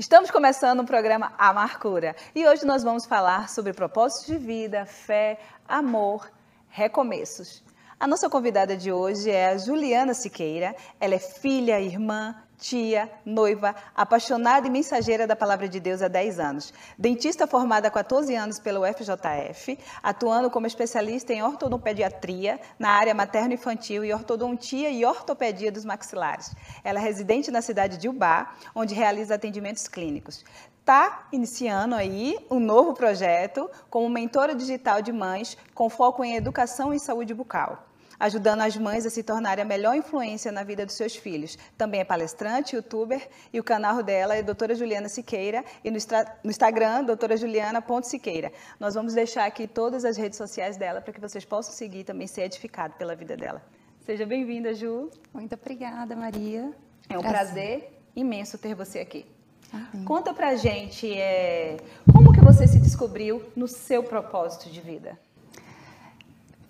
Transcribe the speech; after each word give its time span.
Estamos 0.00 0.30
começando 0.30 0.80
o 0.80 0.86
programa 0.86 1.30
Amarcura 1.36 2.16
e 2.34 2.46
hoje 2.46 2.64
nós 2.64 2.82
vamos 2.82 3.04
falar 3.04 3.50
sobre 3.50 3.74
propósitos 3.74 4.28
de 4.28 4.38
vida, 4.38 4.86
fé, 4.86 5.38
amor, 5.68 6.32
recomeços. 6.70 7.62
A 7.98 8.06
nossa 8.06 8.26
convidada 8.30 8.74
de 8.74 8.90
hoje 8.90 9.30
é 9.30 9.48
a 9.50 9.58
Juliana 9.58 10.14
Siqueira. 10.14 10.74
Ela 10.98 11.16
é 11.16 11.18
filha, 11.18 11.78
irmã, 11.78 12.34
tia, 12.60 13.10
noiva, 13.24 13.74
apaixonada 13.96 14.66
e 14.66 14.70
mensageira 14.70 15.26
da 15.26 15.34
Palavra 15.34 15.68
de 15.68 15.80
Deus 15.80 16.02
há 16.02 16.08
10 16.08 16.38
anos. 16.38 16.72
Dentista 16.96 17.46
formada 17.46 17.88
há 17.88 17.90
14 17.90 18.34
anos 18.34 18.58
pelo 18.58 18.82
FJF, 18.86 19.78
atuando 20.02 20.50
como 20.50 20.66
especialista 20.66 21.32
em 21.32 21.42
ortodopediatria 21.42 22.60
na 22.78 22.90
área 22.90 23.14
materno-infantil 23.14 24.04
e 24.04 24.12
ortodontia 24.12 24.90
e 24.90 25.04
ortopedia 25.04 25.72
dos 25.72 25.84
maxilares. 25.84 26.54
Ela 26.84 27.00
é 27.00 27.02
residente 27.02 27.50
na 27.50 27.62
cidade 27.62 27.96
de 27.96 28.08
Ubá, 28.08 28.54
onde 28.74 28.94
realiza 28.94 29.34
atendimentos 29.34 29.88
clínicos 29.88 30.44
está 30.80 31.28
iniciando 31.30 31.94
aí 31.94 32.36
um 32.50 32.58
novo 32.58 32.94
projeto 32.94 33.70
como 33.88 34.08
mentora 34.08 34.54
digital 34.54 35.00
de 35.00 35.12
mães 35.12 35.56
com 35.72 35.88
foco 35.88 36.24
em 36.24 36.34
educação 36.34 36.92
e 36.92 36.98
saúde 36.98 37.32
bucal 37.32 37.89
ajudando 38.20 38.60
as 38.60 38.76
mães 38.76 39.06
a 39.06 39.10
se 39.10 39.22
tornarem 39.22 39.62
a 39.62 39.66
melhor 39.66 39.96
influência 39.96 40.52
na 40.52 40.62
vida 40.62 40.84
dos 40.84 40.94
seus 40.94 41.16
filhos. 41.16 41.58
Também 41.76 42.00
é 42.00 42.04
palestrante, 42.04 42.76
youtuber 42.76 43.26
e 43.52 43.58
o 43.58 43.64
canal 43.64 44.02
dela 44.02 44.36
é 44.36 44.42
doutora 44.42 44.74
Juliana 44.74 45.08
Siqueira 45.08 45.64
e 45.82 45.90
no, 45.90 45.98
no 46.44 46.50
Instagram, 46.50 47.04
doutora 47.04 47.36
Juliana.siqueira. 47.36 48.52
Nós 48.78 48.94
vamos 48.94 49.14
deixar 49.14 49.46
aqui 49.46 49.66
todas 49.66 50.04
as 50.04 50.16
redes 50.16 50.36
sociais 50.36 50.76
dela 50.76 51.00
para 51.00 51.12
que 51.12 51.20
vocês 51.20 51.44
possam 51.44 51.72
seguir 51.72 52.00
e 52.00 52.04
também 52.04 52.26
ser 52.26 52.42
edificados 52.42 52.96
pela 52.98 53.16
vida 53.16 53.36
dela. 53.36 53.62
Seja 54.00 54.26
bem-vinda, 54.26 54.74
Ju. 54.74 55.10
Muito 55.32 55.54
obrigada, 55.54 56.14
Maria. 56.14 56.70
É 57.08 57.18
um 57.18 57.22
prazer, 57.22 57.80
prazer 57.80 58.00
imenso 58.14 58.58
ter 58.58 58.74
você 58.74 58.98
aqui. 58.98 59.24
Amém. 59.72 60.04
Conta 60.04 60.34
pra 60.34 60.56
gente 60.56 61.12
é, 61.12 61.76
como 62.12 62.32
que 62.32 62.40
você 62.40 62.66
se 62.66 62.78
descobriu 62.78 63.42
no 63.54 63.68
seu 63.68 64.02
propósito 64.02 64.68
de 64.68 64.80
vida. 64.80 65.18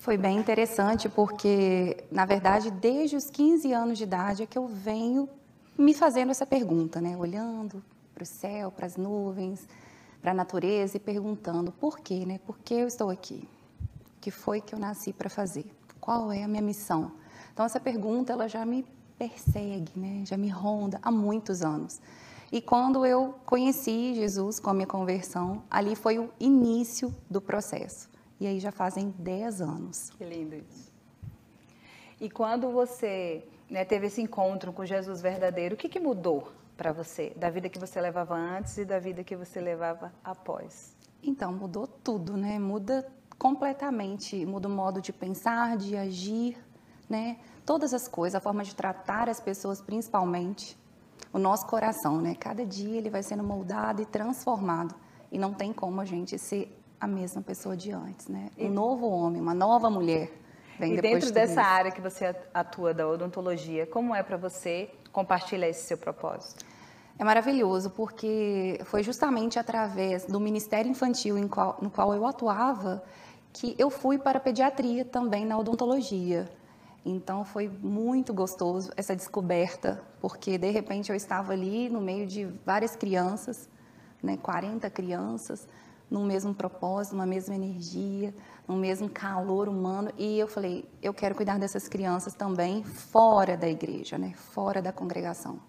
Foi 0.00 0.16
bem 0.16 0.38
interessante 0.38 1.10
porque, 1.10 2.04
na 2.10 2.24
verdade, 2.24 2.70
desde 2.70 3.16
os 3.16 3.28
15 3.28 3.70
anos 3.74 3.98
de 3.98 4.04
idade 4.04 4.42
é 4.42 4.46
que 4.46 4.56
eu 4.56 4.66
venho 4.66 5.28
me 5.76 5.92
fazendo 5.92 6.30
essa 6.30 6.46
pergunta, 6.46 7.02
né? 7.02 7.14
Olhando 7.18 7.84
para 8.14 8.22
o 8.22 8.26
céu, 8.26 8.70
para 8.70 8.86
as 8.86 8.96
nuvens, 8.96 9.68
para 10.22 10.30
a 10.30 10.34
natureza 10.34 10.96
e 10.96 11.00
perguntando 11.00 11.70
por 11.70 11.98
quê, 11.98 12.24
né? 12.24 12.40
Por 12.46 12.58
que 12.60 12.72
eu 12.72 12.88
estou 12.88 13.10
aqui? 13.10 13.46
O 14.16 14.20
que 14.22 14.30
foi 14.30 14.62
que 14.62 14.74
eu 14.74 14.78
nasci 14.78 15.12
para 15.12 15.28
fazer? 15.28 15.70
Qual 16.00 16.32
é 16.32 16.44
a 16.44 16.48
minha 16.48 16.62
missão? 16.62 17.12
Então 17.52 17.66
essa 17.66 17.78
pergunta 17.78 18.32
ela 18.32 18.48
já 18.48 18.64
me 18.64 18.86
persegue, 19.18 19.92
né? 19.94 20.22
Já 20.24 20.38
me 20.38 20.48
ronda 20.48 20.98
há 21.02 21.10
muitos 21.10 21.60
anos. 21.60 22.00
E 22.50 22.62
quando 22.62 23.04
eu 23.04 23.34
conheci 23.44 24.14
Jesus 24.14 24.58
com 24.58 24.70
a 24.70 24.74
minha 24.74 24.86
conversão, 24.86 25.62
ali 25.70 25.94
foi 25.94 26.18
o 26.18 26.30
início 26.40 27.14
do 27.28 27.38
processo. 27.38 28.09
E 28.41 28.46
aí 28.46 28.58
já 28.58 28.72
fazem 28.72 29.14
10 29.19 29.60
anos. 29.60 30.10
Que 30.10 30.24
lindo 30.24 30.56
isso. 30.56 30.91
E 32.19 32.30
quando 32.30 32.70
você 32.70 33.44
né, 33.69 33.84
teve 33.84 34.06
esse 34.06 34.20
encontro 34.22 34.72
com 34.72 34.84
Jesus 34.84 35.20
verdadeiro, 35.20 35.74
o 35.74 35.78
que, 35.78 35.88
que 35.88 36.00
mudou 36.00 36.50
para 36.77 36.92
você? 36.92 37.34
Da 37.36 37.50
vida 37.50 37.69
que 37.69 37.78
você 37.78 38.00
levava 38.00 38.34
antes 38.34 38.78
e 38.78 38.84
da 38.84 38.98
vida 38.98 39.22
que 39.22 39.36
você 39.36 39.60
levava 39.60 40.10
após? 40.24 40.97
Então, 41.22 41.52
mudou 41.52 41.86
tudo, 41.86 42.36
né? 42.36 42.58
Muda 42.58 43.06
completamente. 43.38 44.44
Muda 44.47 44.69
o 44.69 44.70
modo 44.70 45.02
de 45.02 45.12
pensar, 45.12 45.77
de 45.77 45.97
agir, 45.97 46.56
né? 47.08 47.36
Todas 47.66 47.92
as 47.92 48.08
coisas, 48.08 48.36
a 48.36 48.41
forma 48.41 48.64
de 48.64 48.75
tratar 48.75 49.28
as 49.28 49.38
pessoas, 49.38 49.82
principalmente. 49.82 50.78
O 51.32 51.38
nosso 51.38 51.66
coração, 51.66 52.20
né? 52.20 52.34
Cada 52.34 52.64
dia 52.64 52.97
ele 52.97 53.10
vai 53.10 53.22
sendo 53.22 53.44
moldado 53.44 54.00
e 54.00 54.06
transformado. 54.06 54.94
E 55.30 55.38
não 55.38 55.52
tem 55.52 55.72
como 55.72 56.00
a 56.00 56.04
gente 56.04 56.38
ser 56.38 56.79
a 57.00 57.06
mesma 57.06 57.40
pessoa 57.40 57.76
de 57.76 57.90
antes, 57.90 58.28
né? 58.28 58.50
Um 58.58 58.68
novo 58.68 59.08
homem, 59.08 59.40
uma 59.40 59.54
nova 59.54 59.88
mulher. 59.88 60.30
Vem 60.78 60.94
e 60.94 61.00
dentro 61.00 61.26
de 61.28 61.32
dessa 61.32 61.60
isso. 61.60 61.70
área 61.70 61.91
que 61.91 62.00
você 62.00 62.34
atua 62.52 62.92
da 62.92 63.08
odontologia, 63.08 63.86
como 63.86 64.14
é 64.14 64.22
para 64.22 64.36
você 64.36 64.91
compartilhar 65.12 65.69
esse 65.69 65.86
seu 65.86 65.98
propósito? 65.98 66.64
É 67.19 67.25
maravilhoso, 67.25 67.91
porque 67.91 68.80
foi 68.84 69.02
justamente 69.02 69.58
através 69.58 70.25
do 70.25 70.41
Ministério 70.41 70.91
Infantil 70.91 71.36
qual, 71.48 71.78
no 71.82 71.91
qual 71.91 72.14
eu 72.14 72.26
atuava 72.26 73.02
que 73.52 73.75
eu 73.78 73.91
fui 73.91 74.16
para 74.16 74.38
a 74.38 74.41
pediatria 74.41 75.04
também 75.04 75.44
na 75.44 75.58
odontologia. 75.58 76.48
Então 77.04 77.44
foi 77.44 77.69
muito 77.69 78.32
gostoso 78.32 78.91
essa 78.96 79.16
descoberta, 79.16 80.02
porque 80.20 80.56
de 80.56 80.70
repente 80.70 81.10
eu 81.10 81.16
estava 81.16 81.52
ali 81.52 81.88
no 81.88 82.00
meio 82.00 82.26
de 82.26 82.44
várias 82.64 82.94
crianças, 82.94 83.69
né, 84.22 84.36
40 84.36 84.88
crianças, 84.91 85.66
num 86.10 86.25
mesmo 86.25 86.53
propósito, 86.53 87.15
uma 87.15 87.26
mesma 87.26 87.54
energia, 87.54 88.34
no 88.66 88.76
mesmo 88.76 89.09
calor 89.09 89.69
humano. 89.69 90.10
E 90.19 90.38
eu 90.38 90.48
falei, 90.48 90.84
eu 91.00 91.15
quero 91.15 91.34
cuidar 91.34 91.59
dessas 91.59 91.87
crianças 91.87 92.34
também 92.34 92.82
fora 92.82 93.56
da 93.56 93.69
igreja, 93.69 94.19
né? 94.19 94.34
fora 94.34 94.82
da 94.82 94.93
congregação. 94.93 95.60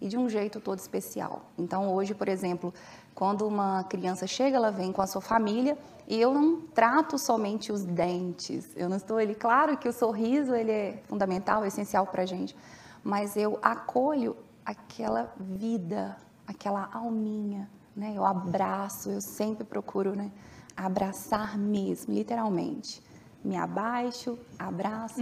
E 0.00 0.08
de 0.08 0.18
um 0.18 0.28
jeito 0.28 0.60
todo 0.60 0.78
especial. 0.78 1.46
Então, 1.56 1.94
hoje, 1.94 2.14
por 2.14 2.28
exemplo, 2.28 2.74
quando 3.14 3.46
uma 3.46 3.84
criança 3.84 4.26
chega, 4.26 4.56
ela 4.56 4.70
vem 4.70 4.92
com 4.92 5.00
a 5.00 5.06
sua 5.06 5.22
família 5.22 5.78
e 6.06 6.20
eu 6.20 6.34
não 6.34 6.60
trato 6.60 7.16
somente 7.18 7.72
os 7.72 7.82
dentes. 7.82 8.68
Eu 8.76 8.88
não 8.88 8.96
estou 8.96 9.16
ali, 9.16 9.34
claro 9.34 9.76
que 9.78 9.88
o 9.88 9.92
sorriso 9.92 10.54
ele 10.54 10.70
é 10.70 11.02
fundamental, 11.04 11.64
é 11.64 11.68
essencial 11.68 12.06
para 12.06 12.24
a 12.24 12.26
gente, 12.26 12.54
mas 13.02 13.36
eu 13.36 13.58
acolho 13.62 14.36
aquela 14.64 15.32
vida, 15.38 16.16
aquela 16.46 16.90
alminha, 16.92 17.70
né? 17.96 18.12
Eu 18.14 18.24
abraço, 18.24 19.10
eu 19.10 19.20
sempre 19.20 19.64
procuro, 19.64 20.14
né? 20.14 20.30
Abraçar 20.76 21.56
mesmo, 21.56 22.12
literalmente. 22.12 23.02
Me 23.42 23.56
abaixo, 23.56 24.38
abraço. 24.58 25.20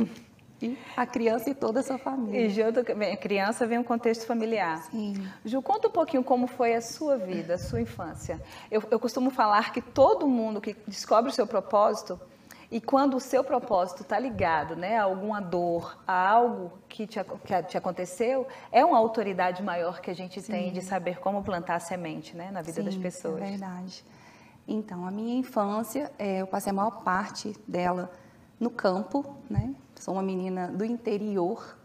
E 0.60 0.78
a 0.96 1.04
criança 1.04 1.50
e 1.50 1.54
toda 1.54 1.80
a 1.80 1.82
sua 1.82 1.98
família. 1.98 2.46
E 2.46 2.48
junto, 2.48 2.80
a 2.80 3.16
criança 3.16 3.66
vem 3.66 3.78
um 3.78 3.84
contexto 3.84 4.26
familiar. 4.26 4.82
Sim. 4.90 5.14
Ju, 5.44 5.60
conta 5.60 5.88
um 5.88 5.90
pouquinho 5.90 6.24
como 6.24 6.46
foi 6.46 6.74
a 6.74 6.80
sua 6.80 7.16
vida, 7.18 7.54
a 7.54 7.58
sua 7.58 7.80
infância. 7.80 8.40
Eu, 8.70 8.82
eu 8.90 8.98
costumo 8.98 9.30
falar 9.30 9.72
que 9.72 9.82
todo 9.82 10.26
mundo 10.26 10.60
que 10.60 10.74
descobre 10.86 11.30
o 11.30 11.34
seu 11.34 11.46
propósito 11.46 12.18
e 12.74 12.80
quando 12.80 13.16
o 13.16 13.20
seu 13.20 13.44
propósito 13.44 14.02
está 14.02 14.18
ligado 14.18 14.74
né, 14.74 14.98
a 14.98 15.04
alguma 15.04 15.40
dor, 15.40 15.96
a 16.04 16.28
algo 16.28 16.72
que 16.88 17.06
te, 17.06 17.20
que 17.22 17.62
te 17.62 17.78
aconteceu, 17.78 18.48
é 18.72 18.84
uma 18.84 18.98
autoridade 18.98 19.62
maior 19.62 20.00
que 20.00 20.10
a 20.10 20.14
gente 20.14 20.42
Sim. 20.42 20.50
tem 20.50 20.72
de 20.72 20.82
saber 20.82 21.20
como 21.20 21.44
plantar 21.44 21.76
a 21.76 21.78
semente 21.78 22.36
né, 22.36 22.50
na 22.50 22.62
vida 22.62 22.80
Sim, 22.80 22.86
das 22.86 22.96
pessoas. 22.96 23.40
É 23.42 23.50
verdade. 23.50 24.04
Então, 24.66 25.06
a 25.06 25.10
minha 25.12 25.38
infância, 25.38 26.10
é, 26.18 26.42
eu 26.42 26.48
passei 26.48 26.70
a 26.70 26.74
maior 26.74 27.04
parte 27.04 27.54
dela 27.64 28.10
no 28.58 28.70
campo, 28.70 29.24
né? 29.48 29.72
Sou 29.94 30.14
uma 30.14 30.22
menina 30.24 30.66
do 30.66 30.84
interior, 30.84 31.78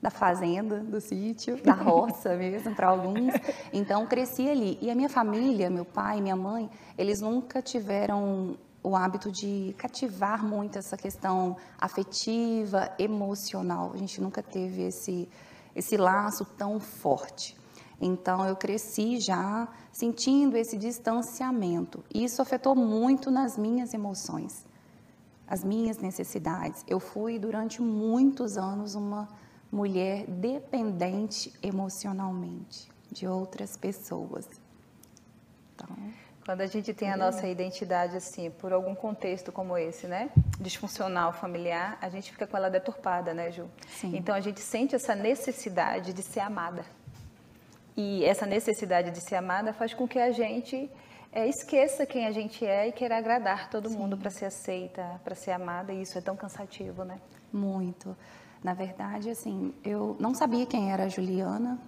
da 0.00 0.10
fazenda, 0.10 0.78
do 0.78 1.00
sítio, 1.00 1.60
da 1.64 1.74
roça 1.74 2.36
mesmo, 2.36 2.76
para 2.76 2.86
alguns. 2.86 3.34
Então, 3.72 4.06
cresci 4.06 4.48
ali. 4.48 4.78
E 4.80 4.88
a 4.88 4.94
minha 4.94 5.08
família, 5.08 5.68
meu 5.68 5.84
pai, 5.84 6.20
minha 6.20 6.36
mãe, 6.36 6.70
eles 6.96 7.20
nunca 7.20 7.60
tiveram 7.60 8.56
o 8.82 8.96
hábito 8.96 9.30
de 9.30 9.74
cativar 9.78 10.44
muito 10.44 10.78
essa 10.78 10.96
questão 10.96 11.56
afetiva, 11.80 12.92
emocional. 12.98 13.92
A 13.94 13.96
gente 13.96 14.20
nunca 14.20 14.42
teve 14.42 14.82
esse, 14.82 15.28
esse 15.74 15.96
laço 15.96 16.44
tão 16.44 16.80
forte. 16.80 17.56
Então, 18.00 18.44
eu 18.44 18.56
cresci 18.56 19.20
já 19.20 19.68
sentindo 19.92 20.56
esse 20.56 20.76
distanciamento. 20.76 22.02
E 22.12 22.24
isso 22.24 22.42
afetou 22.42 22.74
muito 22.74 23.30
nas 23.30 23.56
minhas 23.56 23.94
emoções, 23.94 24.66
as 25.46 25.62
minhas 25.62 25.98
necessidades. 25.98 26.84
Eu 26.88 26.98
fui, 26.98 27.38
durante 27.38 27.80
muitos 27.80 28.58
anos, 28.58 28.96
uma 28.96 29.28
mulher 29.70 30.26
dependente 30.26 31.52
emocionalmente 31.62 32.90
de 33.12 33.28
outras 33.28 33.76
pessoas. 33.76 34.48
Então, 35.74 35.96
quando 36.44 36.60
a 36.60 36.66
gente 36.66 36.92
tem 36.92 37.10
a 37.10 37.16
nossa 37.16 37.46
identidade 37.46 38.16
assim, 38.16 38.50
por 38.50 38.72
algum 38.72 38.94
contexto 38.94 39.52
como 39.52 39.78
esse, 39.78 40.06
né? 40.06 40.30
Disfuncional 40.60 41.32
familiar, 41.32 41.96
a 42.00 42.08
gente 42.08 42.32
fica 42.32 42.46
com 42.46 42.56
ela 42.56 42.68
deturpada, 42.68 43.32
né, 43.32 43.50
Ju? 43.52 43.68
Sim. 43.88 44.16
Então 44.16 44.34
a 44.34 44.40
gente 44.40 44.60
sente 44.60 44.94
essa 44.94 45.14
necessidade 45.14 46.12
de 46.12 46.22
ser 46.22 46.40
amada. 46.40 46.84
E 47.96 48.24
essa 48.24 48.46
necessidade 48.46 49.10
de 49.10 49.20
ser 49.20 49.36
amada 49.36 49.72
faz 49.72 49.94
com 49.94 50.08
que 50.08 50.18
a 50.18 50.32
gente 50.32 50.90
é, 51.30 51.46
esqueça 51.46 52.04
quem 52.04 52.26
a 52.26 52.32
gente 52.32 52.64
é 52.66 52.88
e 52.88 52.92
queira 52.92 53.16
agradar 53.16 53.70
todo 53.70 53.88
Sim. 53.88 53.98
mundo 53.98 54.16
para 54.16 54.30
ser 54.30 54.46
aceita, 54.46 55.20
para 55.22 55.34
ser 55.34 55.52
amada, 55.52 55.92
e 55.92 56.02
isso 56.02 56.18
é 56.18 56.20
tão 56.20 56.36
cansativo, 56.36 57.04
né? 57.04 57.18
Muito. 57.52 58.16
Na 58.64 58.74
verdade, 58.74 59.30
assim, 59.30 59.74
eu 59.84 60.16
não 60.18 60.34
sabia 60.34 60.66
quem 60.66 60.92
era 60.92 61.04
a 61.04 61.08
Juliana, 61.08 61.78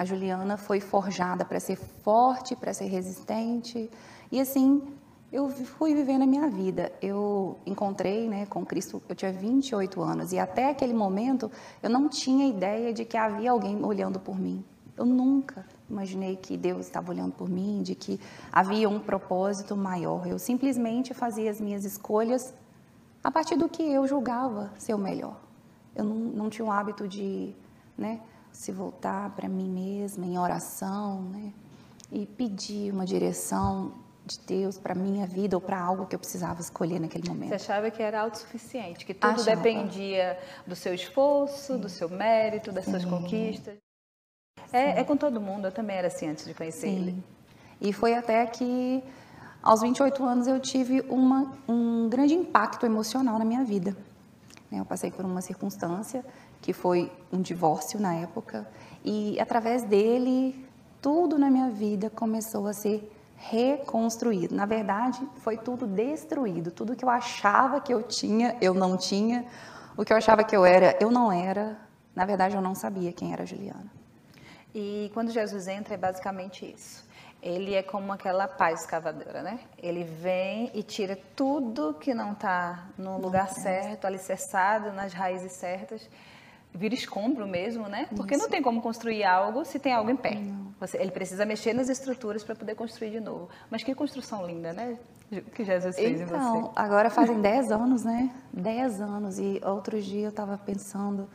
a 0.00 0.04
Juliana 0.06 0.56
foi 0.56 0.80
forjada 0.80 1.44
para 1.44 1.60
ser 1.60 1.76
forte, 1.76 2.56
para 2.56 2.72
ser 2.72 2.86
resistente. 2.86 3.90
E 4.32 4.40
assim, 4.40 4.82
eu 5.30 5.50
fui 5.50 5.94
vivendo 5.94 6.22
a 6.22 6.26
minha 6.26 6.48
vida. 6.48 6.90
Eu 7.02 7.58
encontrei 7.66 8.26
né, 8.26 8.46
com 8.46 8.64
Cristo, 8.64 9.02
eu 9.06 9.14
tinha 9.14 9.30
28 9.30 10.00
anos. 10.00 10.32
E 10.32 10.38
até 10.38 10.70
aquele 10.70 10.94
momento, 10.94 11.50
eu 11.82 11.90
não 11.90 12.08
tinha 12.08 12.48
ideia 12.48 12.94
de 12.94 13.04
que 13.04 13.14
havia 13.14 13.50
alguém 13.50 13.84
olhando 13.84 14.18
por 14.18 14.40
mim. 14.40 14.64
Eu 14.96 15.04
nunca 15.04 15.66
imaginei 15.90 16.34
que 16.34 16.56
Deus 16.56 16.86
estava 16.86 17.10
olhando 17.10 17.32
por 17.32 17.50
mim, 17.50 17.82
de 17.82 17.94
que 17.94 18.18
havia 18.50 18.88
um 18.88 19.00
propósito 19.00 19.76
maior. 19.76 20.26
Eu 20.26 20.38
simplesmente 20.38 21.12
fazia 21.12 21.50
as 21.50 21.60
minhas 21.60 21.84
escolhas 21.84 22.54
a 23.22 23.30
partir 23.30 23.54
do 23.54 23.68
que 23.68 23.82
eu 23.82 24.06
julgava 24.06 24.72
ser 24.78 24.94
o 24.94 24.98
melhor. 24.98 25.38
Eu 25.94 26.04
não, 26.06 26.16
não 26.16 26.48
tinha 26.48 26.64
o 26.64 26.72
hábito 26.72 27.06
de 27.06 27.54
né, 27.98 28.22
se 28.52 28.72
voltar 28.72 29.30
para 29.30 29.48
mim 29.48 29.68
mesma 29.68 30.26
em 30.26 30.38
oração 30.38 31.22
né, 31.22 31.52
e 32.10 32.26
pedir 32.26 32.92
uma 32.92 33.06
direção 33.06 33.92
de 34.24 34.38
Deus 34.40 34.78
para 34.78 34.94
minha 34.94 35.26
vida 35.26 35.56
ou 35.56 35.60
para 35.60 35.80
algo 35.80 36.06
que 36.06 36.14
eu 36.14 36.18
precisava 36.18 36.60
escolher 36.60 37.00
naquele 37.00 37.28
momento. 37.28 37.48
Você 37.48 37.54
achava 37.54 37.90
que 37.90 38.02
era 38.02 38.20
autossuficiente, 38.20 39.04
que 39.04 39.14
tudo 39.14 39.40
achava. 39.40 39.56
dependia 39.56 40.38
do 40.66 40.76
seu 40.76 40.94
esforço, 40.94 41.74
Sim. 41.74 41.80
do 41.80 41.88
seu 41.88 42.08
mérito, 42.08 42.70
das 42.70 42.84
Sim. 42.84 42.92
suas 42.92 43.04
conquistas. 43.04 43.76
É, 44.72 45.00
é, 45.00 45.04
com 45.04 45.16
todo 45.16 45.40
mundo, 45.40 45.66
eu 45.66 45.72
também 45.72 45.96
era 45.96 46.06
assim 46.06 46.28
antes 46.28 46.44
de 46.44 46.54
conhecer 46.54 46.88
Sim. 46.88 46.96
ele. 46.96 47.24
E 47.80 47.92
foi 47.92 48.14
até 48.14 48.46
que 48.46 49.02
aos 49.62 49.80
28 49.80 50.22
anos 50.24 50.46
eu 50.46 50.60
tive 50.60 51.00
uma, 51.08 51.52
um 51.68 52.08
grande 52.08 52.34
impacto 52.34 52.86
emocional 52.86 53.38
na 53.38 53.44
minha 53.44 53.64
vida. 53.64 53.96
Eu 54.72 54.84
passei 54.84 55.10
por 55.10 55.24
uma 55.24 55.40
circunstância 55.40 56.24
que 56.60 56.72
foi 56.72 57.10
um 57.32 57.40
divórcio 57.40 57.98
na 57.98 58.14
época 58.14 58.66
e 59.04 59.38
através 59.40 59.82
dele 59.82 60.64
tudo 61.02 61.38
na 61.38 61.50
minha 61.50 61.70
vida 61.70 62.08
começou 62.08 62.66
a 62.66 62.72
ser 62.72 63.10
reconstruído. 63.36 64.54
Na 64.54 64.66
verdade, 64.66 65.26
foi 65.36 65.56
tudo 65.56 65.86
destruído. 65.86 66.70
Tudo 66.70 66.94
que 66.94 67.04
eu 67.04 67.08
achava 67.08 67.80
que 67.80 67.92
eu 67.92 68.02
tinha, 68.02 68.56
eu 68.60 68.74
não 68.74 68.96
tinha. 68.96 69.46
O 69.96 70.04
que 70.04 70.12
eu 70.12 70.16
achava 70.16 70.44
que 70.44 70.54
eu 70.54 70.64
era, 70.64 70.96
eu 71.00 71.10
não 71.10 71.32
era. 71.32 71.78
Na 72.14 72.24
verdade, 72.26 72.54
eu 72.54 72.60
não 72.60 72.74
sabia 72.74 73.12
quem 73.12 73.32
era 73.32 73.46
Juliana. 73.46 73.90
E 74.74 75.10
quando 75.14 75.30
Jesus 75.30 75.66
entra, 75.66 75.94
é 75.94 75.96
basicamente 75.96 76.70
isso. 76.70 77.04
Ele 77.42 77.74
é 77.74 77.82
como 77.82 78.12
aquela 78.12 78.46
paz 78.46 78.80
escavadora, 78.80 79.42
né? 79.42 79.60
Ele 79.78 80.04
vem 80.04 80.70
e 80.74 80.82
tira 80.82 81.18
tudo 81.34 81.94
que 81.94 82.12
não 82.12 82.32
está 82.32 82.88
no 82.98 83.18
lugar 83.18 83.48
certo, 83.48 84.04
alicerçado 84.04 84.92
nas 84.92 85.12
raízes 85.12 85.52
certas 85.52 86.08
vira 86.72 86.94
escombro 86.94 87.46
mesmo, 87.46 87.88
né? 87.88 88.06
Porque 88.16 88.34
Isso. 88.34 88.44
não 88.44 88.50
tem 88.50 88.62
como 88.62 88.80
construir 88.80 89.24
algo 89.24 89.64
se 89.64 89.78
tem 89.78 89.92
algo 89.92 90.10
em 90.10 90.16
pé. 90.16 90.40
Você, 90.78 90.96
ele 90.96 91.10
precisa 91.10 91.44
mexer 91.44 91.74
nas 91.74 91.88
estruturas 91.88 92.42
para 92.44 92.54
poder 92.54 92.74
construir 92.74 93.10
de 93.10 93.20
novo. 93.20 93.48
Mas 93.70 93.82
que 93.82 93.94
construção 93.94 94.46
linda, 94.46 94.72
né? 94.72 94.96
Que 95.54 95.64
Jesus 95.64 95.96
fez 95.96 96.20
então, 96.20 96.58
em 96.58 96.62
você. 96.62 96.70
agora 96.74 97.10
fazem 97.10 97.40
10 97.40 97.70
anos, 97.70 98.04
né? 98.04 98.30
10 98.52 99.00
anos. 99.00 99.38
E 99.38 99.60
outro 99.64 100.00
dia 100.00 100.26
eu 100.26 100.30
estava 100.30 100.56
pensando, 100.58 101.28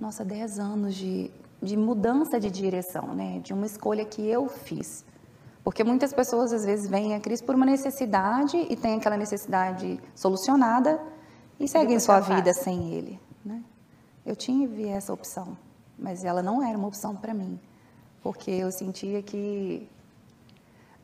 nossa, 0.00 0.24
10 0.24 0.58
anos 0.58 0.94
de, 0.94 1.30
de 1.60 1.76
mudança 1.76 2.38
de 2.38 2.50
direção, 2.50 3.14
né? 3.14 3.40
De 3.42 3.52
uma 3.52 3.66
escolha 3.66 4.04
que 4.04 4.26
eu 4.26 4.48
fiz. 4.48 5.04
Porque 5.62 5.84
muitas 5.84 6.12
pessoas 6.12 6.52
às 6.52 6.64
vezes 6.64 6.88
vêm 6.88 7.14
a 7.14 7.20
Cristo 7.20 7.44
por 7.44 7.54
uma 7.54 7.66
necessidade 7.66 8.56
e 8.68 8.76
tem 8.76 8.96
aquela 8.96 9.16
necessidade 9.16 10.00
solucionada 10.14 11.00
e 11.58 11.68
seguem 11.68 12.00
sua 12.00 12.20
vida 12.20 12.52
sem 12.54 12.92
Ele, 12.94 13.20
né? 13.44 13.62
Eu 14.24 14.34
tive 14.34 14.88
essa 14.88 15.12
opção, 15.12 15.56
mas 15.98 16.24
ela 16.24 16.42
não 16.42 16.62
era 16.62 16.76
uma 16.78 16.88
opção 16.88 17.14
para 17.14 17.34
mim, 17.34 17.60
porque 18.22 18.50
eu 18.50 18.72
sentia 18.72 19.22
que, 19.22 19.86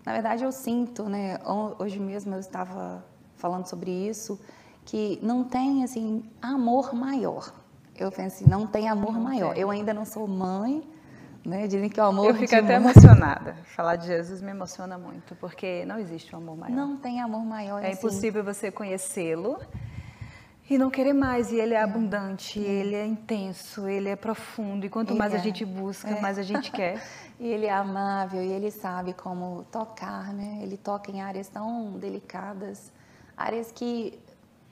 na 0.04 0.12
verdade, 0.12 0.44
eu 0.44 0.52
sinto, 0.52 1.04
né? 1.04 1.38
Hoje 1.78 2.00
mesmo 2.00 2.34
eu 2.34 2.40
estava 2.40 3.04
falando 3.36 3.66
sobre 3.66 3.90
isso, 3.90 4.40
que 4.86 5.18
não 5.22 5.44
tem 5.44 5.84
assim 5.84 6.24
amor 6.40 6.94
maior. 6.94 7.52
Eu 7.94 8.10
penso 8.10 8.36
assim, 8.36 8.46
não 8.48 8.66
tem 8.66 8.88
amor 8.88 9.12
não 9.12 9.20
maior. 9.20 9.52
Tem. 9.52 9.62
Eu 9.62 9.70
ainda 9.70 9.92
não 9.92 10.04
sou 10.04 10.26
mãe, 10.26 10.82
né? 11.46 11.68
Dizem 11.68 11.88
que 11.88 12.00
o 12.00 12.04
amor. 12.04 12.26
Eu 12.26 12.34
fico 12.34 12.54
até 12.54 12.74
emocionada. 12.74 13.56
Falar 13.64 13.96
de 13.96 14.06
Jesus 14.06 14.42
me 14.42 14.50
emociona 14.50 14.98
muito, 14.98 15.34
porque 15.36 15.84
não 15.86 15.98
existe 15.98 16.34
um 16.34 16.38
amor 16.38 16.56
maior. 16.56 16.74
Não 16.74 16.96
tem 16.96 17.20
amor 17.20 17.44
maior. 17.44 17.82
É 17.82 17.88
assim. 17.88 17.98
impossível 17.98 18.42
você 18.42 18.70
conhecê-lo 18.70 19.58
e 20.68 20.76
não 20.76 20.90
querer 20.90 21.12
mais, 21.12 21.52
e 21.52 21.56
ele 21.56 21.74
é, 21.74 21.76
é. 21.76 21.82
abundante, 21.82 22.58
é. 22.58 22.68
ele 22.68 22.96
é 22.96 23.06
intenso, 23.06 23.88
ele 23.88 24.08
é 24.08 24.16
profundo, 24.16 24.84
e 24.84 24.88
quanto 24.88 25.12
ele 25.12 25.18
mais 25.18 25.32
é. 25.32 25.36
a 25.36 25.38
gente 25.38 25.64
busca, 25.64 26.10
é. 26.10 26.20
mais 26.20 26.38
a 26.38 26.42
gente 26.42 26.72
quer. 26.72 27.00
e 27.38 27.46
ele 27.46 27.66
é 27.66 27.72
amável, 27.72 28.42
e 28.42 28.50
ele 28.50 28.72
sabe 28.72 29.12
como 29.12 29.64
tocar, 29.70 30.34
né? 30.34 30.58
Ele 30.62 30.76
toca 30.76 31.12
em 31.12 31.20
áreas 31.20 31.48
tão 31.48 31.92
delicadas, 31.92 32.90
áreas 33.36 33.70
que 33.70 34.18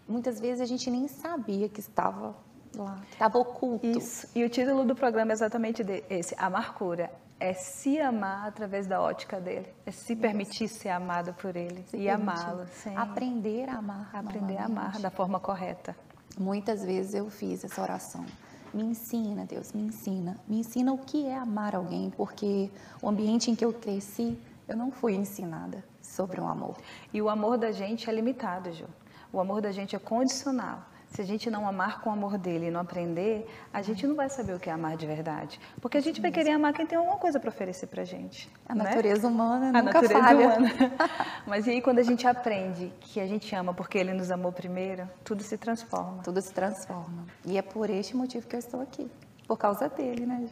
muitas 0.08 0.40
vezes 0.40 0.60
a 0.60 0.66
gente 0.66 0.90
nem 0.90 1.06
sabia 1.06 1.68
que 1.68 1.78
estava 1.78 2.34
lá, 2.76 2.98
que 3.06 3.12
estava 3.12 3.38
oculto. 3.38 3.86
Isso, 3.86 4.28
e 4.34 4.44
o 4.44 4.48
título 4.48 4.84
do 4.84 4.94
programa 4.94 5.32
é 5.32 5.34
exatamente 5.34 5.82
esse, 6.08 6.34
Amar 6.38 6.74
Cura 6.74 7.10
é 7.40 7.52
se 7.52 8.00
amar 8.00 8.48
através 8.48 8.86
da 8.86 9.00
ótica 9.00 9.40
dele, 9.40 9.66
é 9.84 9.90
se 9.90 10.14
permitir 10.16 10.68
ser 10.68 10.90
amada 10.90 11.32
por 11.32 11.56
ele 11.56 11.84
se 11.88 11.96
e 11.96 12.08
amá-lo. 12.08 12.66
Aprender 12.96 13.68
a 13.68 13.78
amar. 13.78 14.10
Aprender 14.12 14.56
a 14.56 14.64
amar 14.64 14.98
da 14.98 15.10
forma 15.10 15.40
correta. 15.40 15.96
Muitas 16.38 16.84
vezes 16.84 17.14
eu 17.14 17.28
fiz 17.30 17.64
essa 17.64 17.82
oração. 17.82 18.24
Me 18.72 18.82
ensina, 18.82 19.44
Deus, 19.44 19.72
me 19.72 19.82
ensina. 19.82 20.36
Me 20.48 20.58
ensina 20.58 20.92
o 20.92 20.98
que 20.98 21.26
é 21.26 21.36
amar 21.36 21.76
alguém, 21.76 22.10
porque 22.16 22.70
o 23.00 23.08
ambiente 23.08 23.50
em 23.50 23.54
que 23.54 23.64
eu 23.64 23.72
cresci, 23.72 24.38
eu 24.66 24.76
não 24.76 24.90
fui 24.90 25.14
ensinada 25.14 25.84
sobre 26.00 26.40
o 26.40 26.46
amor. 26.46 26.76
E 27.12 27.20
o 27.20 27.28
amor 27.28 27.56
da 27.58 27.70
gente 27.70 28.08
é 28.08 28.12
limitado, 28.12 28.72
Ju. 28.72 28.86
O 29.32 29.38
amor 29.38 29.60
da 29.60 29.70
gente 29.70 29.94
é 29.94 29.98
condicional. 29.98 30.82
Se 31.14 31.22
a 31.22 31.24
gente 31.24 31.48
não 31.48 31.64
amar 31.64 32.00
com 32.00 32.10
o 32.10 32.12
amor 32.12 32.36
dele 32.36 32.66
e 32.66 32.70
não 32.72 32.80
aprender, 32.80 33.46
a 33.72 33.80
gente 33.82 34.04
não 34.04 34.16
vai 34.16 34.28
saber 34.28 34.52
o 34.52 34.58
que 34.58 34.68
é 34.68 34.72
amar 34.72 34.96
de 34.96 35.06
verdade. 35.06 35.60
Porque 35.80 35.96
a 35.96 36.00
gente 36.00 36.20
vai 36.20 36.32
querer 36.32 36.50
amar 36.50 36.72
quem 36.72 36.84
tem 36.84 36.98
alguma 36.98 37.18
coisa 37.18 37.38
para 37.38 37.50
oferecer 37.50 37.86
para 37.86 38.02
gente. 38.02 38.50
A 38.68 38.74
né? 38.74 38.82
natureza 38.82 39.28
humana 39.28 39.68
a 39.68 39.80
nunca 39.80 40.02
natureza 40.02 40.18
falha. 40.18 40.46
Humana. 40.48 40.70
Mas 41.46 41.68
e 41.68 41.70
aí 41.70 41.80
quando 41.80 42.00
a 42.00 42.02
gente 42.02 42.26
aprende 42.26 42.92
que 43.00 43.20
a 43.20 43.28
gente 43.28 43.54
ama 43.54 43.72
porque 43.72 43.96
ele 43.96 44.12
nos 44.12 44.32
amou 44.32 44.50
primeiro, 44.50 45.08
tudo 45.22 45.44
se 45.44 45.56
transforma. 45.56 46.20
Tudo 46.24 46.42
se 46.42 46.52
transforma. 46.52 47.26
E 47.46 47.56
é 47.56 47.62
por 47.62 47.88
este 47.90 48.16
motivo 48.16 48.48
que 48.48 48.56
eu 48.56 48.58
estou 48.58 48.80
aqui. 48.80 49.08
Por 49.46 49.56
causa 49.56 49.88
dele, 49.88 50.26
né? 50.26 50.48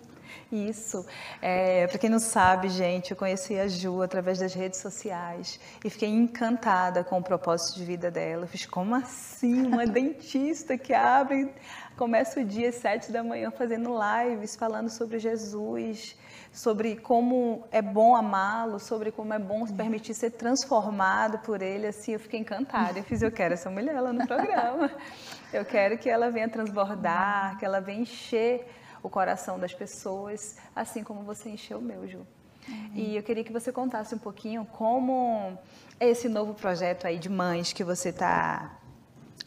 Isso. 0.53 1.07
É, 1.41 1.87
Para 1.87 1.99
quem 1.99 2.11
não 2.11 2.19
sabe, 2.19 2.69
gente, 2.69 3.13
eu 3.13 3.17
conheci 3.17 3.59
a 3.59 3.67
Ju 3.67 4.03
através 4.03 4.39
das 4.39 4.53
redes 4.53 4.81
sociais 4.81 5.59
e 5.83 5.89
fiquei 5.89 6.11
encantada 6.11 7.03
com 7.03 7.19
o 7.19 7.23
propósito 7.23 7.79
de 7.79 7.85
vida 7.85 8.11
dela. 8.11 8.45
Eu 8.45 8.49
fiz, 8.49 8.67
como 8.67 8.95
assim? 8.95 9.67
Uma 9.67 9.87
dentista 9.87 10.77
que 10.77 10.93
abre, 10.93 11.51
começa 11.97 12.41
o 12.41 12.45
dia 12.45 12.69
às 12.69 12.75
sete 12.75 13.11
da 13.11 13.23
manhã 13.23 13.51
fazendo 13.51 13.91
lives, 13.95 14.55
falando 14.57 14.91
sobre 14.91 15.19
Jesus, 15.19 16.17
sobre 16.53 16.97
como 16.97 17.67
é 17.73 17.81
bom 17.81 18.15
amá-lo, 18.15 18.79
sobre 18.79 19.11
como 19.11 19.33
é 19.33 19.39
bom 19.39 19.67
se 19.67 19.73
permitir 19.73 20.13
ser 20.13 20.33
transformado 20.33 21.39
por 21.39 21.63
ele. 21.63 21.87
Assim, 21.87 22.13
eu 22.13 22.21
fiquei 22.21 22.41
encantada. 22.41 22.99
Eu 22.99 23.05
fiz, 23.05 23.23
eu 23.23 23.33
quero 23.33 23.55
essa 23.55 23.71
mulher 23.71 23.99
lá 24.01 24.13
no 24.13 24.27
programa. 24.27 24.91
Eu 25.51 25.65
quero 25.65 25.97
que 25.97 26.11
ela 26.11 26.31
venha 26.31 26.49
transbordar, 26.49 27.59
que 27.59 27.65
ela 27.65 27.81
venha 27.81 28.03
encher 28.03 28.67
o 29.03 29.09
coração 29.11 29.59
das 29.59 29.75
pessoas, 29.75 30.57
assim 30.75 31.03
como 31.03 31.23
você 31.23 31.51
encheu 31.51 31.79
o 31.79 31.83
meu, 31.83 32.07
Ju. 32.07 32.19
Uhum. 32.69 32.91
E 32.95 33.17
eu 33.17 33.23
queria 33.23 33.43
que 33.43 33.53
você 33.53 33.73
contasse 33.73 34.15
um 34.15 34.19
pouquinho 34.19 34.65
como 34.65 35.59
é 35.99 36.09
esse 36.09 36.29
novo 36.29 36.55
projeto 36.55 37.07
aí 37.07 37.19
de 37.19 37.29
mães 37.29 37.73
que 37.73 37.83
você 37.83 38.11
está 38.11 38.79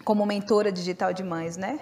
como 0.04 0.26
mentora 0.26 0.72
digital 0.72 1.14
de 1.14 1.24
mães, 1.24 1.56
né? 1.58 1.80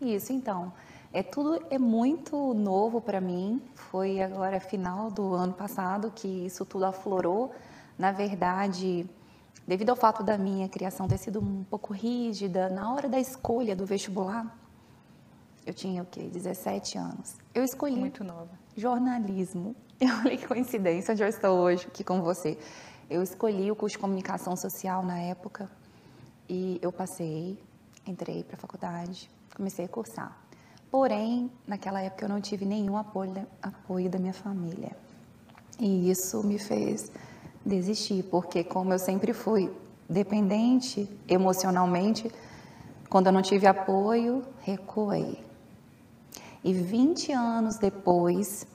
Isso, 0.00 0.32
então. 0.32 0.72
É 1.12 1.22
tudo 1.22 1.64
é 1.70 1.78
muito 1.78 2.52
novo 2.54 3.00
para 3.00 3.20
mim. 3.20 3.62
Foi 3.74 4.20
agora 4.20 4.60
final 4.60 5.10
do 5.10 5.34
ano 5.34 5.54
passado 5.54 6.12
que 6.14 6.28
isso 6.28 6.66
tudo 6.66 6.84
aflorou. 6.84 7.52
Na 7.96 8.12
verdade, 8.12 9.08
devido 9.66 9.90
ao 9.90 9.96
fato 9.96 10.22
da 10.22 10.36
minha 10.36 10.68
criação 10.68 11.08
ter 11.08 11.18
sido 11.18 11.40
um 11.40 11.64
pouco 11.64 11.92
rígida 11.92 12.68
na 12.68 12.92
hora 12.92 13.08
da 13.08 13.18
escolha 13.18 13.74
do 13.74 13.86
vestibular, 13.86 14.54
eu 15.68 15.74
tinha 15.74 16.02
o 16.02 16.06
quê? 16.06 16.30
17 16.32 16.96
anos. 16.96 17.36
Eu 17.54 17.62
escolhi. 17.62 17.96
Muito 17.96 18.24
nova. 18.24 18.48
Jornalismo. 18.74 19.76
Eu 20.00 20.08
falei 20.08 20.38
que 20.38 20.46
coincidência 20.46 21.12
onde 21.12 21.22
eu 21.22 21.28
estou 21.28 21.58
hoje 21.58 21.86
aqui 21.86 22.02
com 22.02 22.22
você. 22.22 22.56
Eu 23.10 23.22
escolhi 23.22 23.70
o 23.70 23.76
curso 23.76 23.96
de 23.96 23.98
comunicação 23.98 24.56
social 24.56 25.04
na 25.04 25.18
época 25.18 25.70
e 26.48 26.78
eu 26.80 26.90
passei, 26.90 27.58
entrei 28.06 28.44
para 28.44 28.56
a 28.56 28.58
faculdade, 28.58 29.28
comecei 29.54 29.84
a 29.84 29.88
cursar. 29.88 30.34
Porém, 30.90 31.50
naquela 31.66 32.00
época 32.00 32.24
eu 32.24 32.28
não 32.28 32.40
tive 32.40 32.64
nenhum 32.64 32.96
apoio, 32.96 33.46
apoio 33.60 34.08
da 34.08 34.18
minha 34.18 34.32
família. 34.32 34.96
E 35.78 36.10
isso 36.10 36.42
me 36.46 36.58
fez 36.58 37.12
desistir, 37.66 38.22
porque 38.30 38.64
como 38.64 38.94
eu 38.94 38.98
sempre 38.98 39.34
fui 39.34 39.70
dependente 40.08 41.06
emocionalmente, 41.28 42.32
quando 43.10 43.26
eu 43.26 43.32
não 43.32 43.42
tive 43.42 43.66
apoio, 43.66 44.44
recuei. 44.60 45.47
E 46.68 46.72
20 46.74 47.32
anos 47.32 47.78
depois, 47.78 48.66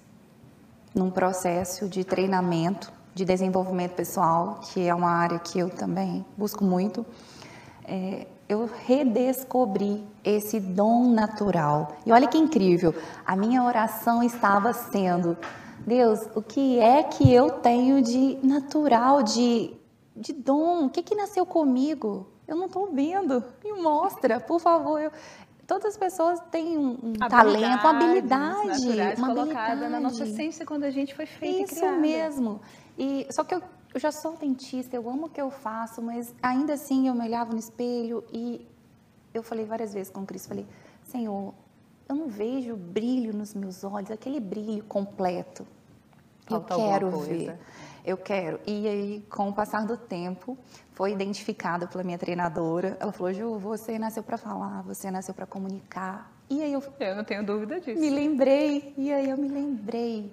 num 0.95 1.11
processo 1.11 1.87
de 1.87 2.03
treinamento, 2.03 2.91
de 3.13 3.23
desenvolvimento 3.23 3.91
pessoal, 3.91 4.61
que 4.63 4.87
é 4.87 4.95
uma 4.95 5.11
área 5.11 5.37
que 5.37 5.59
eu 5.59 5.69
também 5.69 6.25
busco 6.35 6.63
muito, 6.63 7.05
é, 7.85 8.25
eu 8.49 8.67
redescobri 8.87 10.03
esse 10.23 10.59
dom 10.59 11.11
natural. 11.11 11.95
E 12.03 12.11
olha 12.11 12.27
que 12.27 12.35
incrível, 12.35 12.95
a 13.23 13.35
minha 13.35 13.63
oração 13.63 14.23
estava 14.23 14.73
sendo: 14.73 15.37
Deus, 15.85 16.19
o 16.33 16.41
que 16.41 16.79
é 16.79 17.03
que 17.03 17.31
eu 17.31 17.51
tenho 17.51 18.01
de 18.01 18.39
natural, 18.41 19.21
de, 19.21 19.71
de 20.17 20.33
dom? 20.33 20.87
O 20.87 20.89
que 20.89 21.03
que 21.03 21.13
nasceu 21.13 21.45
comigo? 21.45 22.25
Eu 22.47 22.55
não 22.55 22.65
estou 22.65 22.91
vendo. 22.91 23.43
Me 23.63 23.71
mostra, 23.73 24.39
por 24.39 24.59
favor. 24.59 24.99
Eu, 24.99 25.11
todas 25.67 25.85
as 25.85 25.97
pessoas 25.97 26.39
têm 26.51 26.77
um, 26.77 27.13
talento, 27.13 27.81
uma 27.81 27.89
habilidade, 27.89 29.17
uma 29.17 29.33
colocada 29.33 29.71
habilidade. 29.71 29.91
na 29.91 29.99
nossa 29.99 30.23
essência 30.23 30.65
quando 30.65 30.83
a 30.83 30.91
gente 30.91 31.13
foi 31.13 31.25
feita 31.25 31.73
Isso 31.73 31.85
e 31.85 31.91
mesmo. 31.91 32.61
E 32.97 33.27
só 33.31 33.43
que 33.43 33.55
eu, 33.55 33.61
eu 33.93 33.99
já 33.99 34.11
sou 34.11 34.35
dentista, 34.35 34.95
eu 34.95 35.09
amo 35.09 35.27
o 35.27 35.29
que 35.29 35.41
eu 35.41 35.49
faço, 35.49 36.01
mas 36.01 36.33
ainda 36.41 36.73
assim 36.73 37.07
eu 37.07 37.15
me 37.15 37.25
olhava 37.25 37.51
no 37.51 37.59
espelho 37.59 38.23
e 38.31 38.65
eu 39.33 39.41
falei 39.41 39.65
várias 39.65 39.93
vezes 39.93 40.11
com 40.11 40.21
o 40.21 40.25
Cristo, 40.25 40.49
falei, 40.49 40.67
Senhor, 41.03 41.53
eu 42.07 42.15
não 42.15 42.27
vejo 42.27 42.75
brilho 42.75 43.33
nos 43.33 43.53
meus 43.53 43.83
olhos, 43.83 44.11
aquele 44.11 44.39
brilho 44.39 44.83
completo. 44.83 45.65
Falta 46.45 46.73
eu 46.73 46.77
quero 46.77 47.19
ver. 47.19 47.59
Eu 48.05 48.17
quero. 48.17 48.59
E 48.67 48.87
aí, 48.87 49.25
com 49.29 49.49
o 49.49 49.53
passar 49.53 49.85
do 49.85 49.95
tempo, 49.97 50.57
foi 50.91 51.13
identificado 51.13 51.87
pela 51.87 52.03
minha 52.03 52.17
treinadora. 52.17 52.97
Ela 52.99 53.11
falou: 53.11 53.33
Ju, 53.33 53.57
você 53.57 53.97
nasceu 53.97 54.23
para 54.23 54.37
falar, 54.37 54.81
você 54.83 55.09
nasceu 55.09 55.33
para 55.33 55.45
comunicar. 55.45 56.31
E 56.49 56.61
aí 56.61 56.73
eu 56.73 56.83
Eu 56.99 57.15
não 57.15 57.23
tenho 57.23 57.45
dúvida 57.45 57.79
disso. 57.79 57.99
me 57.99 58.09
lembrei, 58.09 58.93
e 58.97 59.11
aí 59.11 59.29
eu 59.29 59.37
me 59.37 59.47
lembrei 59.47 60.31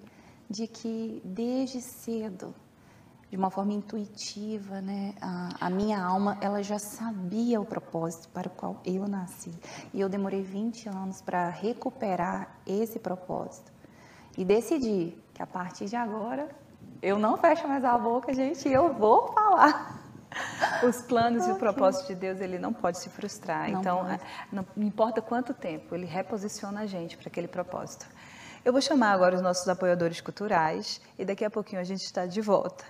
de 0.49 0.67
que 0.67 1.23
desde 1.25 1.81
cedo, 1.81 2.53
de 3.31 3.37
uma 3.37 3.49
forma 3.49 3.73
intuitiva, 3.73 4.81
né, 4.81 5.15
a, 5.21 5.67
a 5.67 5.71
minha 5.71 6.03
alma, 6.03 6.37
ela 6.41 6.61
já 6.65 6.81
sabia 6.81 7.61
o 7.61 7.65
propósito 7.65 8.29
para 8.31 8.49
o 8.49 8.51
qual 8.51 8.81
eu 8.85 9.07
nasci. 9.07 9.53
E 9.95 10.01
eu 10.01 10.09
demorei 10.09 10.43
20 10.43 10.89
anos 10.89 11.23
para 11.23 11.49
recuperar 11.49 12.57
esse 12.67 12.99
propósito. 12.99 13.71
E 14.37 14.45
decidi 14.45 15.17
que 15.33 15.41
a 15.41 15.47
partir 15.47 15.87
de 15.87 15.95
agora, 15.95 16.49
eu 17.03 17.19
não 17.19 17.37
fecho 17.37 17.67
mais 17.67 17.85
a 17.85 17.97
boca, 17.97 18.33
gente, 18.33 18.69
eu 18.69 18.93
vou 18.93 19.33
falar. 19.33 19.99
Os 20.87 21.03
planos 21.03 21.47
e 21.47 21.51
o 21.51 21.57
propósito 21.57 22.09
de 22.09 22.15
Deus, 22.15 22.41
ele 22.41 22.59
não 22.59 22.73
pode 22.73 22.99
se 22.99 23.09
frustrar. 23.09 23.71
Não 23.71 23.81
então, 23.81 23.99
pode. 23.99 24.15
é, 24.15 24.19
não 24.53 24.65
importa 24.77 25.21
quanto 25.21 25.53
tempo, 25.53 25.95
ele 25.95 26.07
reposiciona 26.07 26.83
a 26.83 26.87
gente 26.87 27.17
para 27.17 27.29
aquele 27.29 27.49
propósito. 27.49 28.07
Eu 28.65 28.73
vou 28.73 28.81
chamar 28.81 29.13
agora 29.13 29.35
os 29.35 29.43
nossos 29.43 29.67
apoiadores 29.69 30.21
culturais 30.21 31.01
e 31.19 31.25
daqui 31.25 31.45
a 31.45 31.51
pouquinho 31.51 31.81
a 31.81 31.85
gente 31.85 32.03
está 32.03 32.27
de 32.27 32.41
volta. 32.41 32.85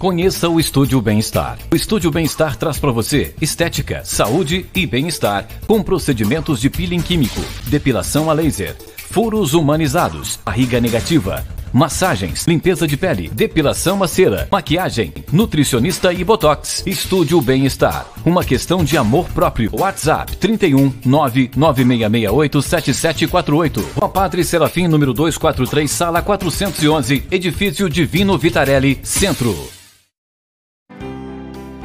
Conheça 0.00 0.48
o 0.48 0.58
Estúdio 0.58 0.98
Bem-Estar. 1.02 1.58
O 1.70 1.76
Estúdio 1.76 2.10
Bem-Estar 2.10 2.56
traz 2.56 2.78
para 2.78 2.90
você 2.90 3.34
estética, 3.38 4.00
saúde 4.02 4.64
e 4.74 4.86
bem-estar 4.86 5.46
com 5.66 5.82
procedimentos 5.82 6.58
de 6.58 6.70
peeling 6.70 7.02
químico, 7.02 7.42
depilação 7.66 8.30
a 8.30 8.32
laser, 8.32 8.74
furos 8.96 9.52
humanizados, 9.52 10.38
barriga 10.42 10.80
negativa, 10.80 11.44
massagens, 11.70 12.46
limpeza 12.46 12.86
de 12.86 12.96
pele, 12.96 13.28
depilação 13.28 14.02
a 14.02 14.08
cera, 14.08 14.48
maquiagem, 14.50 15.12
nutricionista 15.30 16.14
e 16.14 16.24
botox. 16.24 16.82
Estúdio 16.86 17.38
Bem-Estar. 17.42 18.06
Uma 18.24 18.42
questão 18.42 18.82
de 18.82 18.96
amor 18.96 19.28
próprio. 19.28 19.70
WhatsApp 19.74 20.34
31 20.38 20.94
99668 21.04 22.62
7748. 22.62 23.88
Rua 23.96 24.08
Padre 24.08 24.44
Serafim, 24.44 24.88
número 24.88 25.12
243, 25.12 25.90
sala 25.90 26.22
411, 26.22 27.24
edifício 27.30 27.86
Divino 27.90 28.38
Vitarelli, 28.38 28.98
Centro. 29.02 29.79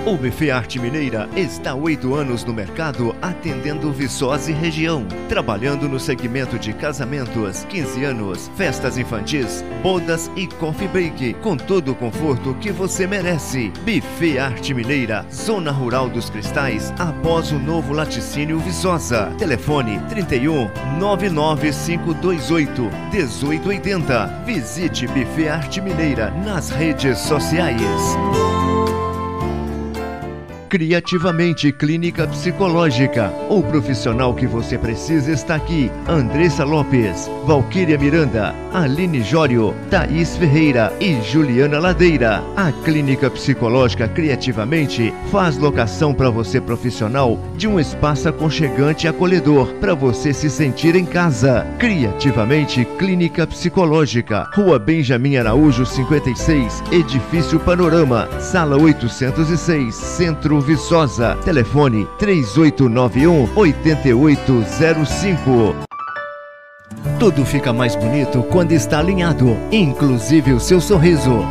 O 0.05 0.15
Buffet 0.15 0.51
Arte 0.51 0.77
Mineira 0.77 1.27
está 1.35 1.71
há 1.71 1.73
oito 1.75 2.13
anos 2.13 2.43
no 2.43 2.53
mercado 2.53 3.15
atendendo 3.23 3.91
Viçosa 3.91 4.51
e 4.51 4.53
região, 4.53 5.03
trabalhando 5.27 5.89
no 5.89 5.99
segmento 5.99 6.59
de 6.59 6.73
casamentos, 6.73 7.65
15 7.69 8.03
anos, 8.03 8.51
festas 8.55 8.99
infantis, 8.99 9.65
bodas 9.81 10.29
e 10.35 10.45
coffee 10.45 10.87
break, 10.87 11.33
com 11.41 11.57
todo 11.57 11.91
o 11.91 11.95
conforto 11.95 12.53
que 12.61 12.71
você 12.71 13.07
merece. 13.07 13.73
Buffet 13.79 14.37
Arte 14.37 14.75
Mineira, 14.75 15.25
Zona 15.33 15.71
Rural 15.71 16.07
dos 16.07 16.29
Cristais, 16.29 16.93
após 16.99 17.51
o 17.51 17.57
novo 17.57 17.91
laticínio 17.91 18.59
Viçosa. 18.59 19.33
Telefone 19.39 19.99
31 20.07 20.69
99528 20.99 22.91
1880. 23.11 24.43
Visite 24.45 25.07
Buffet 25.07 25.47
Arte 25.49 25.81
Mineira 25.81 26.29
nas 26.45 26.69
redes 26.69 27.17
sociais. 27.17 27.81
Criativamente 30.75 31.71
Clínica 31.71 32.27
Psicológica. 32.27 33.31
O 33.49 33.63
profissional 33.63 34.33
que 34.33 34.45
você 34.45 34.77
precisa 34.77 35.31
está 35.31 35.55
aqui. 35.55 35.89
Andressa 36.05 36.65
Lopes, 36.65 37.31
Valquíria 37.45 37.97
Miranda, 37.97 38.53
Aline 38.73 39.23
Jório, 39.23 39.73
Thaís 39.89 40.35
Ferreira 40.35 40.91
e 40.99 41.21
Juliana 41.21 41.79
Ladeira. 41.79 42.43
A 42.57 42.73
Clínica 42.73 43.29
Psicológica 43.29 44.05
Criativamente 44.09 45.13
faz 45.31 45.57
locação 45.57 46.13
para 46.13 46.29
você 46.29 46.59
profissional 46.59 47.39
de 47.55 47.69
um 47.69 47.79
espaço 47.79 48.27
aconchegante 48.27 49.05
e 49.05 49.07
acolhedor 49.07 49.75
para 49.75 49.93
você 49.93 50.33
se 50.33 50.49
sentir 50.49 50.93
em 50.97 51.05
casa. 51.05 51.65
Criativamente 51.79 52.83
Clínica 52.99 53.47
Psicológica. 53.47 54.49
Rua 54.53 54.77
Benjamin 54.77 55.37
Araújo 55.37 55.85
56, 55.85 56.83
Edifício 56.91 57.61
Panorama, 57.61 58.27
Sala 58.41 58.75
806, 58.75 59.95
Centro 59.95 60.64
Viçosa. 60.65 61.37
Telefone 61.45 62.07
3891 62.17 63.49
8805. 63.55 65.85
Tudo 67.19 67.45
fica 67.45 67.71
mais 67.71 67.95
bonito 67.95 68.41
quando 68.43 68.71
está 68.71 68.99
alinhado, 68.99 69.55
inclusive 69.71 70.53
o 70.53 70.59
seu 70.59 70.81
sorriso. 70.81 71.45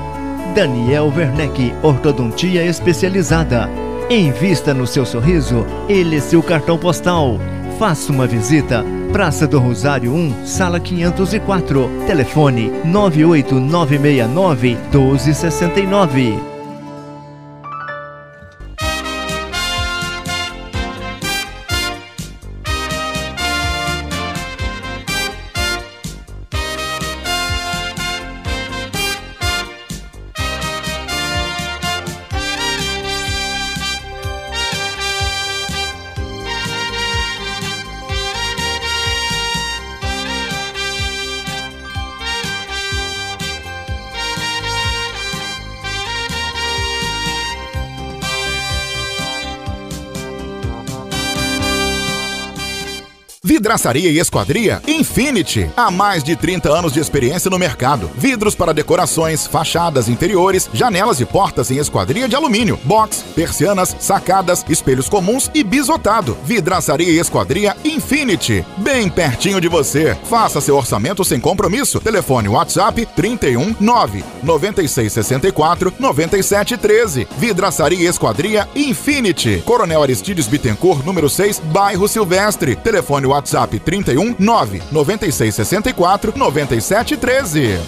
Daniel 0.55 1.13
Werneck, 1.17 1.73
ortodontia 1.83 2.65
especializada. 2.65 3.69
Invista 4.11 4.75
no 4.75 4.87
seu 4.87 5.07
sorriso, 5.07 5.65
ele 5.89 6.17
é 6.17 6.21
seu 6.21 6.43
cartão 6.43 6.77
postal. 6.77 7.39
Faça 7.79 8.13
uma 8.13 8.27
visita. 8.27 8.85
Praça 9.13 9.47
do 9.47 9.59
Rosário 9.59 10.13
1, 10.13 10.45
sala 10.45 10.81
504. 10.81 11.89
Telefone 12.07 12.71
98969 12.85 14.77
1269. 14.93 16.54
Vidraçaria 53.47 54.11
e 54.11 54.19
Esquadria 54.19 54.81
Infinity. 54.89 55.71
Há 55.77 55.91
mais 55.91 56.25
de 56.25 56.35
30 56.35 56.73
anos 56.73 56.95
de 56.95 56.99
experiência 56.99 57.51
no 57.51 57.59
mercado. 57.59 58.11
Vidros 58.17 58.55
para 58.55 58.73
decorações, 58.73 59.47
fachadas 59.47 60.09
interiores, 60.09 60.71
janelas 60.73 61.21
e 61.21 61.27
portas 61.27 61.71
em 61.71 61.77
esquadria 61.77 62.27
de 62.27 62.35
alumínio, 62.35 62.81
box, 62.85 63.23
persianas, 63.35 63.95
sacadas, 64.01 64.65
espelhos 64.67 65.11
comuns 65.11 65.51
e 65.53 65.63
bisotado. 65.63 66.39
Vidraçaria 66.43 67.11
e 67.11 67.19
Esquadria 67.19 67.77
Infinity. 67.85 68.65
Bem 68.79 69.11
pertinho 69.11 69.61
de 69.61 69.69
você. 69.69 70.17
Faça 70.25 70.59
seu 70.59 70.79
orçamento 70.79 71.23
sem 71.23 71.39
compromisso. 71.39 72.01
Telefone 72.01 72.49
WhatsApp 72.49 73.07
31 73.15 73.77
9 73.79 74.25
9664 74.43 75.93
9713. 75.99 77.29
Vidraçaria 77.37 77.99
e 77.99 78.07
Esquadria 78.07 78.67
Infinity. 78.75 79.63
Coronel 79.67 80.03
Aristides 80.03 80.47
Bittencourt, 80.47 81.05
número 81.05 81.29
6, 81.29 81.59
bairro 81.59 82.09
Silvestre. 82.09 82.75
Telefone 82.77 83.34
WhatsApp 83.35 83.81
31 83.81 84.37
9 84.39 84.83
9664 84.93 86.33
9713. 86.37 87.79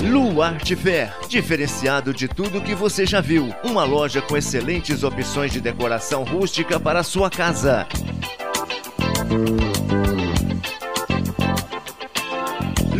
Luarte 0.00 0.76
Fair, 0.76 1.12
diferenciado 1.28 2.12
de 2.12 2.28
tudo 2.28 2.60
que 2.60 2.74
você 2.74 3.06
já 3.06 3.20
viu. 3.20 3.52
Uma 3.64 3.84
loja 3.84 4.20
com 4.20 4.36
excelentes 4.36 5.02
opções 5.02 5.52
de 5.52 5.60
decoração 5.60 6.22
rústica 6.22 6.78
para 6.78 7.00
a 7.00 7.02
sua 7.02 7.30
casa. 7.30 7.86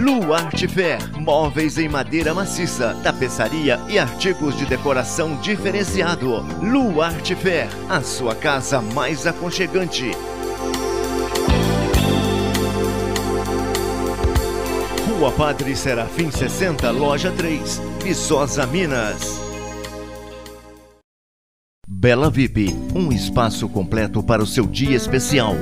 Luarte 0.08 0.66
Fair, 0.66 0.98
móveis 1.20 1.76
em 1.76 1.86
madeira 1.86 2.32
maciça, 2.32 2.96
tapeçaria 3.02 3.78
e 3.90 3.98
artigos 3.98 4.56
de 4.56 4.64
decoração 4.64 5.38
diferenciado. 5.42 6.40
Luarte 6.62 7.34
Fair, 7.34 7.68
a 7.90 8.00
sua 8.00 8.34
casa 8.34 8.80
mais 8.80 9.26
aconchegante. 9.26 10.10
Rua 15.06 15.30
Padre 15.32 15.76
Serafim 15.76 16.30
60, 16.30 16.90
loja 16.90 17.30
3, 17.30 17.78
Viçosa, 18.02 18.66
Minas. 18.66 19.38
Bela 21.86 22.30
VIP, 22.30 22.74
um 22.94 23.12
espaço 23.12 23.68
completo 23.68 24.22
para 24.22 24.42
o 24.42 24.46
seu 24.46 24.64
dia 24.64 24.96
especial. 24.96 25.54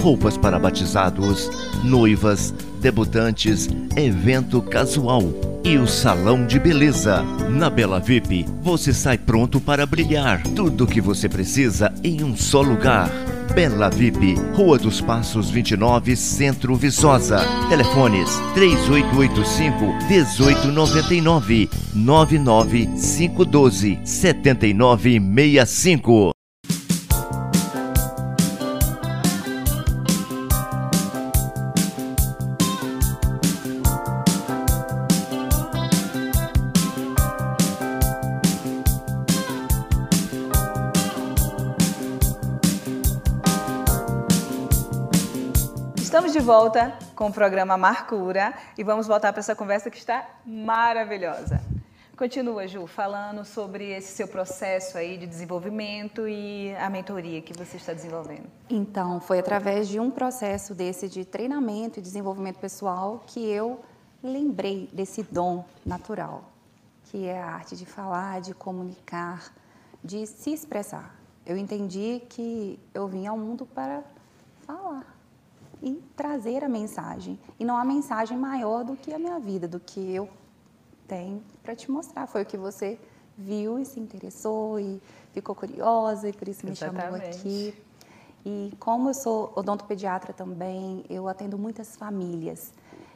Roupas 0.00 0.38
para 0.38 0.58
batizados, 0.58 1.50
noivas, 1.84 2.54
debutantes, 2.82 3.70
evento 3.96 4.60
casual 4.60 5.32
e 5.64 5.78
o 5.78 5.86
salão 5.86 6.44
de 6.44 6.58
beleza. 6.58 7.22
Na 7.48 7.70
Bela 7.70 8.00
VIP, 8.00 8.44
você 8.60 8.92
sai 8.92 9.16
pronto 9.16 9.60
para 9.60 9.86
brilhar. 9.86 10.42
Tudo 10.48 10.82
o 10.84 10.86
que 10.86 11.00
você 11.00 11.26
precisa 11.28 11.94
em 12.02 12.24
um 12.24 12.36
só 12.36 12.60
lugar. 12.60 13.08
Bela 13.54 13.88
VIP, 13.88 14.34
Rua 14.54 14.78
dos 14.78 15.00
Passos 15.00 15.48
29, 15.48 16.16
Centro 16.16 16.74
Viçosa. 16.74 17.46
Telefones 17.68 18.28
3885 18.54 19.84
1899 20.08 21.70
99512 21.94 24.00
7965. 24.04 26.32
De 46.32 46.40
volta 46.40 46.96
com 47.14 47.26
o 47.26 47.32
programa 47.32 47.76
Marcura 47.76 48.54
e 48.78 48.82
vamos 48.82 49.06
voltar 49.06 49.34
para 49.34 49.40
essa 49.40 49.54
conversa 49.54 49.90
que 49.90 49.98
está 49.98 50.26
maravilhosa. 50.46 51.60
Continua, 52.16 52.66
Ju, 52.66 52.86
falando 52.86 53.44
sobre 53.44 53.90
esse 53.90 54.16
seu 54.16 54.26
processo 54.26 54.96
aí 54.96 55.18
de 55.18 55.26
desenvolvimento 55.26 56.26
e 56.26 56.74
a 56.76 56.88
mentoria 56.88 57.42
que 57.42 57.52
você 57.52 57.76
está 57.76 57.92
desenvolvendo. 57.92 58.46
Então, 58.70 59.20
foi 59.20 59.40
através 59.40 59.86
de 59.86 60.00
um 60.00 60.10
processo 60.10 60.74
desse 60.74 61.06
de 61.06 61.26
treinamento 61.26 61.98
e 61.98 62.02
desenvolvimento 62.02 62.58
pessoal 62.58 63.22
que 63.26 63.46
eu 63.50 63.82
lembrei 64.22 64.88
desse 64.90 65.22
dom 65.24 65.62
natural, 65.84 66.44
que 67.10 67.26
é 67.26 67.42
a 67.42 67.46
arte 67.46 67.76
de 67.76 67.84
falar, 67.84 68.40
de 68.40 68.54
comunicar, 68.54 69.52
de 70.02 70.26
se 70.26 70.50
expressar. 70.50 71.14
Eu 71.44 71.58
entendi 71.58 72.22
que 72.30 72.80
eu 72.94 73.06
vim 73.06 73.26
ao 73.26 73.36
mundo 73.36 73.66
para 73.66 74.02
falar 74.66 75.20
e 75.82 76.00
trazer 76.16 76.62
a 76.62 76.68
mensagem. 76.68 77.38
E 77.58 77.64
não 77.64 77.76
há 77.76 77.84
mensagem 77.84 78.38
maior 78.38 78.84
do 78.84 78.96
que 78.96 79.12
a 79.12 79.18
minha 79.18 79.38
vida, 79.40 79.66
do 79.66 79.80
que 79.80 80.14
eu 80.14 80.28
tenho 81.08 81.42
para 81.62 81.74
te 81.74 81.90
mostrar. 81.90 82.26
Foi 82.26 82.42
o 82.42 82.46
que 82.46 82.56
você 82.56 82.98
viu 83.36 83.78
e 83.78 83.84
se 83.84 83.98
interessou 83.98 84.78
e 84.78 85.02
ficou 85.32 85.54
curiosa 85.54 86.28
e 86.28 86.32
por 86.32 86.48
isso 86.48 86.64
me 86.64 86.72
Exatamente. 86.72 87.02
chamou 87.02 87.16
aqui. 87.16 87.74
E 88.44 88.72
como 88.78 89.10
eu 89.10 89.14
sou 89.14 89.52
odontopediatra 89.56 90.32
também, 90.32 91.04
eu 91.10 91.28
atendo 91.28 91.58
muitas 91.58 91.96
famílias. 91.96 92.72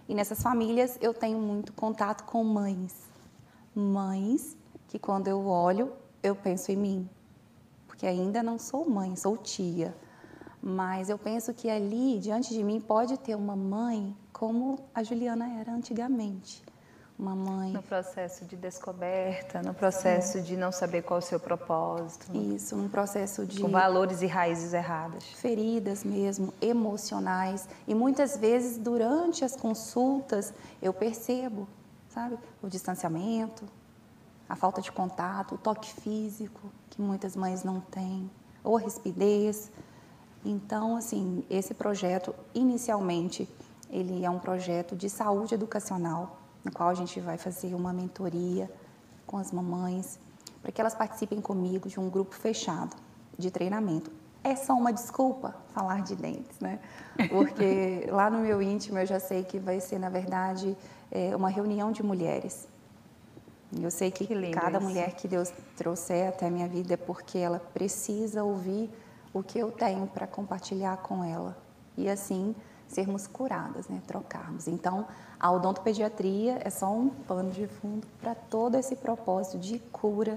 E 0.08 0.14
nessas 0.14 0.42
famílias 0.42 0.98
eu 1.00 1.14
tenho 1.14 1.38
muito 1.38 1.72
contato 1.72 2.24
com 2.24 2.42
mães. 2.42 3.08
Mães 3.74 4.56
que 4.88 4.98
quando 4.98 5.28
eu 5.28 5.46
olho, 5.46 5.92
eu 6.22 6.34
penso 6.34 6.72
em 6.72 6.76
mim. 6.76 7.10
Porque 7.86 8.06
ainda 8.06 8.42
não 8.42 8.58
sou 8.58 8.88
mãe, 8.88 9.14
sou 9.16 9.36
tia 9.36 9.94
mas 10.68 11.08
eu 11.08 11.16
penso 11.16 11.54
que 11.54 11.70
ali, 11.70 12.18
diante 12.18 12.52
de 12.52 12.60
mim, 12.64 12.80
pode 12.80 13.16
ter 13.18 13.36
uma 13.36 13.54
mãe 13.54 14.16
como 14.32 14.80
a 14.92 15.00
Juliana 15.00 15.60
era 15.60 15.70
antigamente. 15.72 16.60
Uma 17.16 17.36
mãe. 17.36 17.72
No 17.72 17.84
processo 17.84 18.44
de 18.44 18.56
descoberta, 18.56 19.62
no 19.62 19.72
processo 19.72 20.38
é. 20.38 20.40
de 20.40 20.56
não 20.56 20.72
saber 20.72 21.02
qual 21.02 21.20
é 21.20 21.22
o 21.22 21.24
seu 21.24 21.38
propósito. 21.38 22.36
Isso, 22.36 22.74
um 22.74 22.88
processo 22.88 23.46
de. 23.46 23.60
Com 23.60 23.68
valores 23.68 24.22
e 24.22 24.26
raízes 24.26 24.72
erradas. 24.74 25.22
Feridas 25.22 26.02
mesmo, 26.02 26.52
emocionais. 26.60 27.68
E 27.86 27.94
muitas 27.94 28.36
vezes, 28.36 28.76
durante 28.76 29.44
as 29.44 29.54
consultas, 29.54 30.52
eu 30.82 30.92
percebo, 30.92 31.68
sabe, 32.08 32.36
o 32.60 32.68
distanciamento, 32.68 33.64
a 34.48 34.56
falta 34.56 34.82
de 34.82 34.90
contato, 34.90 35.54
o 35.54 35.58
toque 35.58 35.92
físico, 35.92 36.60
que 36.90 37.00
muitas 37.00 37.36
mães 37.36 37.62
não 37.62 37.80
têm, 37.80 38.28
ou 38.64 38.76
a 38.76 38.80
rispidez. 38.80 39.70
Então, 40.48 40.96
assim, 40.96 41.44
esse 41.50 41.74
projeto, 41.74 42.32
inicialmente, 42.54 43.48
ele 43.90 44.24
é 44.24 44.30
um 44.30 44.38
projeto 44.38 44.94
de 44.94 45.10
saúde 45.10 45.54
educacional, 45.54 46.38
no 46.64 46.70
qual 46.70 46.88
a 46.88 46.94
gente 46.94 47.18
vai 47.18 47.36
fazer 47.36 47.74
uma 47.74 47.92
mentoria 47.92 48.70
com 49.26 49.38
as 49.38 49.50
mamães, 49.50 50.20
para 50.62 50.70
que 50.70 50.80
elas 50.80 50.94
participem 50.94 51.40
comigo 51.40 51.88
de 51.88 51.98
um 51.98 52.08
grupo 52.08 52.36
fechado 52.36 52.94
de 53.36 53.50
treinamento. 53.50 54.08
É 54.44 54.54
só 54.54 54.74
uma 54.74 54.92
desculpa 54.92 55.52
falar 55.74 56.02
de 56.02 56.14
dentes, 56.14 56.60
né? 56.60 56.78
Porque 57.28 58.06
lá 58.08 58.30
no 58.30 58.38
meu 58.38 58.62
íntimo 58.62 58.98
eu 58.98 59.06
já 59.06 59.18
sei 59.18 59.42
que 59.42 59.58
vai 59.58 59.80
ser, 59.80 59.98
na 59.98 60.08
verdade, 60.08 60.76
é, 61.10 61.34
uma 61.34 61.48
reunião 61.48 61.90
de 61.90 62.04
mulheres. 62.04 62.68
Eu 63.82 63.90
sei 63.90 64.12
que, 64.12 64.24
que 64.24 64.50
cada 64.52 64.78
isso. 64.78 64.86
mulher 64.86 65.16
que 65.16 65.26
Deus 65.26 65.52
trouxer 65.76 66.28
até 66.28 66.46
a 66.46 66.50
minha 66.50 66.68
vida 66.68 66.94
é 66.94 66.96
porque 66.96 67.36
ela 67.36 67.58
precisa 67.58 68.44
ouvir 68.44 68.88
o 69.38 69.42
que 69.42 69.58
eu 69.58 69.70
tenho 69.70 70.06
para 70.06 70.26
compartilhar 70.26 70.96
com 70.98 71.22
ela 71.22 71.56
e 71.96 72.08
assim 72.08 72.54
sermos 72.88 73.26
curadas, 73.26 73.86
né? 73.88 74.00
trocarmos. 74.06 74.66
Então, 74.66 75.06
a 75.38 75.50
odontopediatria 75.50 76.58
é 76.64 76.70
só 76.70 76.90
um 76.90 77.08
pano 77.08 77.50
de 77.50 77.66
fundo 77.66 78.06
para 78.20 78.34
todo 78.34 78.76
esse 78.76 78.96
propósito 78.96 79.58
de 79.58 79.78
cura, 79.92 80.36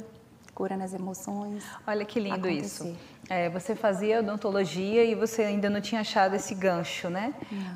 cura 0.53 0.75
nas 0.75 0.93
emoções. 0.93 1.63
Olha 1.87 2.03
que 2.03 2.19
lindo 2.19 2.35
acontecer. 2.35 2.89
isso. 2.89 2.97
É, 3.29 3.47
você 3.49 3.75
fazia 3.75 4.19
odontologia 4.19 5.05
e 5.05 5.13
você 5.13 5.43
ainda 5.43 5.69
não 5.69 5.79
tinha 5.79 6.01
achado 6.01 6.35
esse 6.35 6.53
gancho, 6.55 7.09
né? 7.09 7.33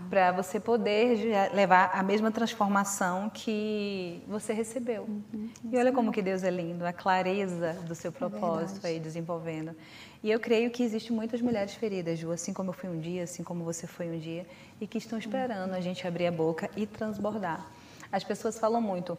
Para 0.10 0.32
você 0.32 0.60
poder 0.60 1.54
levar 1.54 1.92
a 1.94 2.02
mesma 2.02 2.32
transformação 2.32 3.30
que 3.30 4.22
você 4.28 4.52
recebeu. 4.52 5.04
Uhum, 5.04 5.50
e 5.72 5.78
olha 5.78 5.94
como 5.94 6.12
que 6.12 6.24
Deus 6.24 6.44
é 6.44 6.50
lindo, 6.50 6.84
a 6.86 6.92
clareza 6.92 7.74
do 7.88 7.94
seu 7.94 8.10
é 8.10 8.12
propósito 8.12 8.86
é 8.86 8.90
aí 8.90 9.00
desenvolvendo. 9.00 9.76
E 10.24 10.32
eu 10.32 10.40
creio 10.40 10.72
que 10.72 10.82
existem 10.82 11.14
muitas 11.14 11.42
mulheres 11.42 11.74
feridas, 11.74 12.18
Ju, 12.18 12.32
assim 12.32 12.54
como 12.54 12.70
eu 12.70 12.74
fui 12.74 12.90
um 12.90 12.98
dia, 12.98 13.24
assim 13.24 13.44
como 13.44 13.66
você 13.66 13.86
foi 13.86 14.08
um 14.08 14.18
dia, 14.18 14.48
e 14.80 14.88
que 14.88 14.98
estão 14.98 15.20
esperando 15.20 15.74
a 15.74 15.82
gente 15.82 16.08
abrir 16.08 16.28
a 16.28 16.32
boca 16.32 16.70
e 16.78 16.88
transbordar. 16.88 17.70
As 18.10 18.24
pessoas 18.24 18.58
falam 18.58 18.82
muito, 18.82 19.18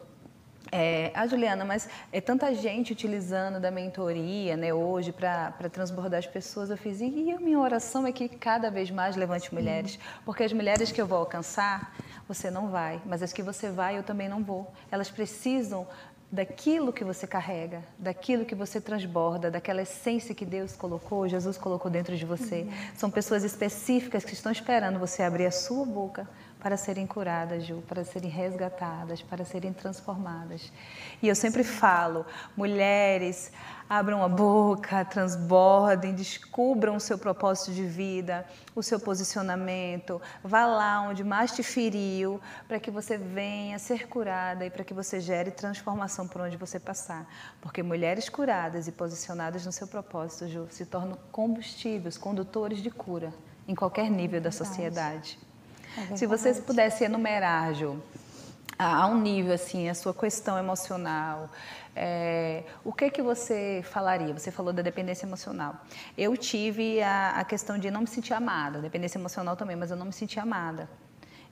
é, 0.72 1.12
a 1.14 1.26
Juliana, 1.26 1.64
mas 1.64 1.88
é 2.10 2.20
tanta 2.20 2.54
gente 2.54 2.92
utilizando 2.92 3.60
da 3.60 3.70
mentoria 3.70 4.56
né, 4.56 4.72
hoje 4.72 5.12
para 5.12 5.52
transbordar 5.70 6.18
as 6.18 6.26
pessoas. 6.26 6.70
Eu 6.70 6.76
fiz, 6.78 7.00
e 7.00 7.30
a 7.30 7.38
minha 7.38 7.58
oração 7.58 8.06
é 8.06 8.12
que 8.12 8.26
cada 8.28 8.70
vez 8.70 8.90
mais 8.90 9.14
levante 9.14 9.52
mulheres, 9.52 9.98
porque 10.24 10.42
as 10.42 10.52
mulheres 10.52 10.90
que 10.90 11.00
eu 11.00 11.06
vou 11.06 11.18
alcançar, 11.18 11.94
você 12.26 12.50
não 12.50 12.68
vai, 12.68 13.00
mas 13.04 13.22
as 13.22 13.32
que 13.32 13.42
você 13.42 13.68
vai, 13.70 13.98
eu 13.98 14.02
também 14.02 14.28
não 14.28 14.42
vou. 14.42 14.72
Elas 14.90 15.10
precisam 15.10 15.86
daquilo 16.34 16.92
que 16.92 17.04
você 17.04 17.26
carrega, 17.26 17.82
daquilo 17.96 18.44
que 18.44 18.54
você 18.54 18.80
transborda, 18.80 19.50
daquela 19.50 19.82
essência 19.82 20.34
que 20.34 20.44
Deus 20.44 20.74
colocou, 20.74 21.28
Jesus 21.28 21.56
colocou 21.56 21.88
dentro 21.90 22.16
de 22.16 22.26
você. 22.26 22.62
Uhum. 22.62 22.72
São 22.96 23.10
pessoas 23.10 23.44
específicas 23.44 24.24
que 24.24 24.32
estão 24.32 24.50
esperando 24.50 24.98
você 24.98 25.22
abrir 25.22 25.46
a 25.46 25.52
sua 25.52 25.86
boca 25.86 26.28
para 26.64 26.78
serem 26.78 27.06
curadas, 27.06 27.66
Ju, 27.66 27.82
para 27.86 28.06
serem 28.06 28.30
resgatadas, 28.30 29.20
para 29.20 29.44
serem 29.44 29.70
transformadas. 29.70 30.72
E 31.20 31.28
eu 31.28 31.34
sempre 31.34 31.62
falo, 31.62 32.24
mulheres, 32.56 33.52
abram 33.86 34.22
a 34.22 34.30
boca, 34.30 35.04
transbordem, 35.04 36.14
descubram 36.14 36.96
o 36.96 37.00
seu 37.00 37.18
propósito 37.18 37.70
de 37.70 37.84
vida, 37.84 38.46
o 38.74 38.82
seu 38.82 38.98
posicionamento, 38.98 40.22
vá 40.42 40.64
lá 40.64 41.02
onde 41.02 41.22
mais 41.22 41.52
te 41.52 41.62
feriu, 41.62 42.40
para 42.66 42.80
que 42.80 42.90
você 42.90 43.18
venha 43.18 43.78
ser 43.78 44.08
curada 44.08 44.64
e 44.64 44.70
para 44.70 44.84
que 44.84 44.94
você 44.94 45.20
gere 45.20 45.50
transformação 45.50 46.26
por 46.26 46.40
onde 46.40 46.56
você 46.56 46.80
passar. 46.80 47.28
Porque 47.60 47.82
mulheres 47.82 48.30
curadas 48.30 48.88
e 48.88 48.92
posicionadas 48.92 49.66
no 49.66 49.70
seu 49.70 49.86
propósito, 49.86 50.48
Ju, 50.48 50.66
se 50.70 50.86
tornam 50.86 51.18
combustíveis, 51.30 52.16
condutores 52.16 52.78
de 52.78 52.90
cura 52.90 53.34
em 53.68 53.74
qualquer 53.74 54.10
nível 54.10 54.40
da 54.40 54.50
sociedade. 54.50 55.38
É 55.96 56.16
Se 56.16 56.26
vocês 56.26 56.58
pudessem 56.60 57.06
enumerar, 57.06 57.74
Ju, 57.74 58.02
a 58.78 59.06
um 59.06 59.20
nível 59.20 59.54
assim, 59.54 59.88
a 59.88 59.94
sua 59.94 60.12
questão 60.12 60.58
emocional, 60.58 61.48
é, 61.94 62.64
o 62.84 62.92
que 62.92 63.08
que 63.10 63.22
você 63.22 63.82
falaria? 63.84 64.32
Você 64.32 64.50
falou 64.50 64.72
da 64.72 64.82
dependência 64.82 65.26
emocional. 65.26 65.76
Eu 66.18 66.36
tive 66.36 67.00
a, 67.00 67.30
a, 67.36 67.44
questão 67.44 67.78
de 67.78 67.90
não 67.90 68.00
me 68.00 68.06
sentir 68.06 68.34
amada, 68.34 68.80
dependência 68.80 69.18
emocional 69.18 69.56
também, 69.56 69.76
mas 69.76 69.90
eu 69.90 69.96
não 69.96 70.06
me 70.06 70.12
sentia 70.12 70.42
amada. 70.42 70.88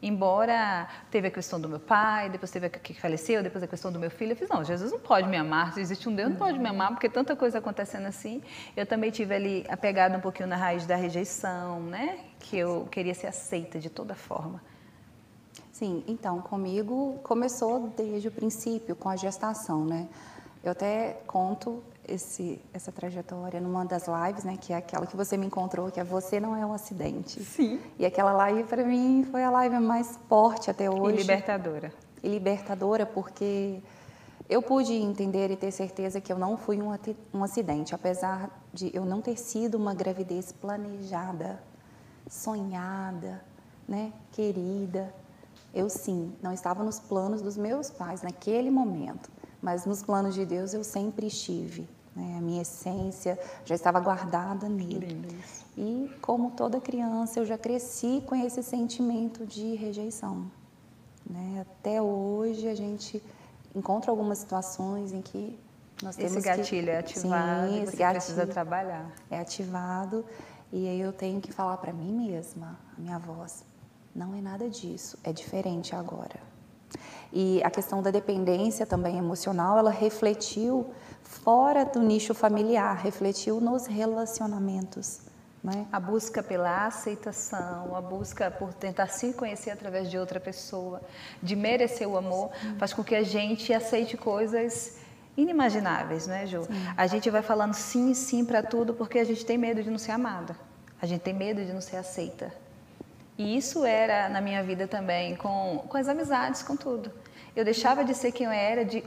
Embora 0.03 0.89
teve 1.13 1.29
a 1.29 1.31
questão 1.31 1.61
do 1.61 1.69
meu 1.69 1.79
pai, 1.79 2.29
depois 2.29 2.51
teve 2.51 2.67
a 2.67 2.71
que 2.71 2.93
faleceu, 2.93 3.41
depois 3.41 3.63
a 3.63 3.69
questão 3.69 3.93
do 3.93 4.01
meu 4.01 4.11
filho, 4.11 4.33
eu 4.33 4.37
fiz, 4.37 4.49
não, 4.49 4.65
Jesus 4.65 4.91
não 4.91 4.99
pode 4.99 5.29
me 5.29 5.37
amar, 5.37 5.73
se 5.73 5.81
existe 5.81 6.09
um 6.09 6.15
Deus 6.15 6.31
não 6.31 6.37
pode 6.37 6.59
me 6.59 6.69
amar, 6.69 6.91
porque 6.91 7.09
tanta 7.09 7.37
coisa 7.37 7.59
acontecendo 7.59 8.07
assim. 8.07 8.43
Eu 8.77 8.85
também 8.85 9.13
tive 9.13 9.33
ali 9.33 9.65
apegada 9.69 10.19
um 10.19 10.21
pouquinho 10.21 10.49
na 10.49 10.57
raiz 10.57 10.87
da 10.87 10.97
rejeição, 10.97 11.81
né? 11.81 12.19
Que 12.41 12.59
eu 12.59 12.89
queria 12.91 13.15
ser 13.15 13.29
aceita 13.29 13.79
de 13.79 13.89
toda 13.89 14.17
forma. 14.17 14.61
Sim, 15.71 16.03
então, 16.09 16.41
comigo 16.41 17.21
começou 17.23 17.93
desde 17.97 18.27
o 18.27 18.31
princípio, 18.33 18.97
com 18.97 19.09
a 19.09 19.15
gestação, 19.15 19.85
né? 19.85 20.09
Eu 20.65 20.73
até 20.73 21.21
conto 21.27 21.83
esse, 22.07 22.61
essa 22.73 22.91
trajetória 22.91 23.61
numa 23.61 23.85
das 23.85 24.07
lives, 24.07 24.45
né, 24.45 24.57
que 24.61 24.73
é 24.73 24.77
aquela 24.77 25.07
que 25.07 25.17
você 25.17 25.37
me 25.37 25.47
encontrou, 25.47 25.91
que 25.91 26.01
é 26.01 26.05
Você 26.05 26.41
Não 26.41 26.57
É 26.57 26.65
um 26.67 26.73
Acidente. 26.73 27.43
Sim. 27.43 27.81
E 27.99 28.05
aquela 28.05 28.33
live, 28.33 28.65
para 28.65 28.85
mim, 28.85 29.27
foi 29.31 29.43
a 29.43 29.51
live 29.51 29.79
mais 29.79 30.19
forte 30.29 30.71
até 30.71 30.91
hoje. 30.91 31.17
E 31.17 31.21
libertadora. 31.21 31.93
E 32.23 32.29
libertadora, 32.29 33.07
porque 33.07 33.81
eu 34.49 34.61
pude 34.61 34.93
entender 34.93 35.51
e 35.51 35.57
ter 35.57 35.71
certeza 35.71 36.21
que 36.21 36.33
eu 36.33 36.39
não 36.39 36.57
fui 36.57 36.81
um, 36.81 36.93
um 37.33 37.45
acidente, 37.45 37.95
apesar 37.95 38.51
de 38.73 38.91
eu 38.95 39.05
não 39.05 39.21
ter 39.21 39.39
sido 39.39 39.77
uma 39.77 39.95
gravidez 39.95 40.51
planejada, 40.53 41.61
sonhada, 42.29 43.43
né, 43.87 44.13
querida. 44.33 45.13
Eu 45.75 45.89
sim, 45.89 46.35
não 46.43 46.53
estava 46.53 46.83
nos 46.83 46.99
planos 46.99 47.41
dos 47.41 47.57
meus 47.57 47.91
pais 47.91 48.23
naquele 48.23 48.71
momento 48.71 49.31
mas 49.63 49.87
nos 49.87 50.03
planos 50.03 50.35
de 50.35 50.45
Deus 50.45 50.75
eu 50.75 50.83
sempre 50.83 51.29
estive. 51.29 51.89
Né? 52.15 52.37
A 52.37 52.41
minha 52.41 52.63
essência 52.63 53.39
já 53.65 53.75
estava 53.75 54.01
guardada 54.01 54.69
nele. 54.69 55.27
E 55.77 56.11
como 56.21 56.51
toda 56.51 56.81
criança, 56.81 57.41
eu 57.41 57.47
já 57.47 57.57
cresci 57.57 58.23
com 58.27 58.35
esse 58.35 58.63
sentimento 58.63 59.47
de 59.47 59.75
rejeição. 59.77 60.51
Né? 61.29 61.61
Até 61.63 62.03
hoje 62.03 62.69
a 62.69 62.75
gente 62.75 63.23
encontra 63.75 64.11
algumas 64.11 64.39
situações 64.39 65.13
em 65.13 65.23
que 65.23 65.59
nós 66.03 66.17
temos 66.17 66.37
esse 66.37 66.45
gatilho 66.45 66.87
que... 66.87 66.91
é 66.91 66.99
ativado, 66.99 67.73
Sim, 67.73 67.87
você 67.87 67.97
precisa 67.97 68.47
trabalhar. 68.47 69.11
É 69.31 69.39
ativado 69.39 70.25
e 70.73 70.89
aí 70.89 71.01
eu 71.01 71.13
tenho 71.13 71.41
que 71.41 71.53
falar 71.53 71.77
para 71.77 71.93
mim 71.93 72.13
mesma, 72.13 72.79
a 72.97 73.01
minha 73.01 73.19
voz, 73.19 73.65
não 74.15 74.35
é 74.35 74.41
nada 74.41 74.69
disso, 74.69 75.17
é 75.23 75.33
diferente 75.33 75.95
agora. 75.95 76.52
E 77.33 77.63
a 77.65 77.71
questão 77.71 78.03
da 78.03 78.11
dependência 78.11 78.85
também 78.85 79.17
emocional, 79.17 79.79
ela 79.79 79.91
refletiu 79.91 80.93
fora 81.23 81.85
do 81.85 82.01
nicho 82.01 82.35
familiar, 82.35 82.95
refletiu 82.97 83.61
nos 83.61 83.87
relacionamentos. 83.87 85.21
Né? 85.65 85.87
A 85.93 86.01
busca 86.01 86.43
pela 86.43 86.87
aceitação, 86.87 87.95
a 87.95 88.01
busca 88.01 88.51
por 88.51 88.75
tentar 88.75 89.07
se 89.07 89.33
conhecer 89.33 89.71
através 89.71 90.11
de 90.11 90.19
outra 90.19 90.41
pessoa, 90.41 91.01
de 91.41 91.55
merecer 91.55 92.09
o 92.09 92.17
amor, 92.17 92.51
sim. 92.61 92.75
faz 92.77 92.93
com 92.93 93.05
que 93.05 93.15
a 93.15 93.23
gente 93.23 93.73
aceite 93.73 94.17
coisas 94.17 94.99
inimagináveis, 95.37 96.27
né, 96.27 96.47
Ju? 96.47 96.65
Sim. 96.65 96.73
A 96.97 97.07
gente 97.07 97.31
vai 97.31 97.43
falando 97.43 97.75
sim, 97.75 98.13
sim 98.13 98.45
para 98.45 98.63
tudo 98.63 98.93
porque 98.93 99.19
a 99.21 99.25
gente 99.25 99.47
tem 99.47 99.57
medo 99.57 99.83
de 99.83 99.89
não 99.89 99.99
ser 99.99 100.11
amada. 100.11 100.57
A 101.01 101.07
gente 101.07 101.23
tem 101.23 101.33
medo 101.33 101.65
de 101.65 101.73
não 101.73 101.81
ser 101.81 101.97
aceita. 101.97 102.53
E 103.43 103.57
isso 103.57 103.85
era 103.85 104.29
na 104.29 104.41
minha 104.41 104.63
vida 104.63 104.87
também, 104.87 105.35
com, 105.35 105.85
com 105.89 105.97
as 105.97 106.07
amizades, 106.07 106.63
com 106.63 106.77
tudo. 106.77 107.11
Eu 107.57 107.65
deixava 107.65 108.05
de 108.05 108.15
ser 108.15 108.31
quem 108.31 108.47
eu 108.47 108.53
era, 108.53 108.85
de 108.85 109.03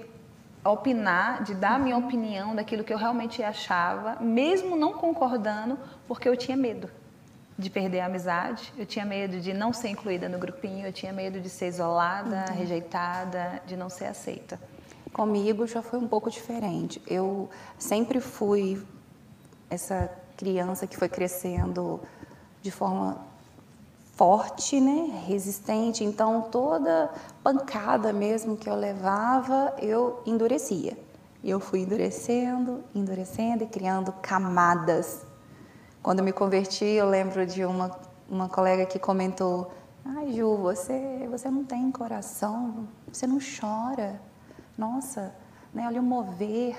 opinar, 0.61 1.41
de 1.43 1.55
dar 1.55 1.75
a 1.75 1.79
minha 1.79 1.97
opinião 1.97 2.53
daquilo 2.53 2.83
que 2.83 2.91
eu 2.91 2.97
realmente 2.97 3.41
achava, 3.41 4.17
mesmo 4.19 4.75
não 4.75 4.93
concordando, 4.93 5.79
porque 6.05 6.27
eu 6.27 6.35
tinha 6.35 6.57
medo 6.57 6.89
de 7.57 7.69
perder 7.69 8.01
a 8.01 8.07
amizade, 8.07 8.73
eu 8.77 8.85
tinha 8.85 9.05
medo 9.05 9.39
de 9.39 9.53
não 9.53 9.71
ser 9.71 9.87
incluída 9.87 10.27
no 10.27 10.37
grupinho, 10.37 10.85
eu 10.85 10.91
tinha 10.91 11.13
medo 11.13 11.39
de 11.39 11.49
ser 11.49 11.67
isolada, 11.67 12.45
uhum. 12.49 12.57
rejeitada, 12.57 13.61
de 13.65 13.77
não 13.77 13.89
ser 13.89 14.07
aceita. 14.07 14.59
Comigo 15.13 15.65
já 15.65 15.81
foi 15.81 15.97
um 15.97 16.07
pouco 16.09 16.29
diferente. 16.29 17.01
Eu 17.07 17.49
sempre 17.79 18.19
fui 18.19 18.85
essa 19.69 20.11
criança 20.35 20.85
que 20.85 20.97
foi 20.97 21.07
crescendo 21.07 22.01
de 22.61 22.69
forma 22.69 23.33
forte, 24.15 24.79
né, 24.79 25.23
resistente. 25.27 26.03
Então 26.03 26.41
toda 26.51 27.11
pancada 27.43 28.11
mesmo 28.11 28.57
que 28.57 28.69
eu 28.69 28.75
levava, 28.75 29.73
eu 29.79 30.21
endurecia. 30.25 30.97
Eu 31.43 31.59
fui 31.59 31.81
endurecendo, 31.81 32.83
endurecendo 32.93 33.63
e 33.63 33.67
criando 33.67 34.11
camadas. 34.13 35.21
Quando 36.01 36.23
me 36.23 36.31
converti, 36.31 36.85
eu 36.85 37.09
lembro 37.09 37.45
de 37.45 37.63
uma 37.65 37.91
uma 38.27 38.49
colega 38.49 38.85
que 38.85 38.97
comentou: 38.97 39.71
"Ai, 40.03 40.33
Ju, 40.33 40.57
você 40.57 41.27
você 41.29 41.49
não 41.49 41.63
tem 41.63 41.91
coração, 41.91 42.87
você 43.11 43.27
não 43.27 43.39
chora. 43.39 44.19
Nossa, 44.77 45.33
né, 45.73 45.85
olha 45.87 46.01
o 46.01 46.03
mover 46.03 46.75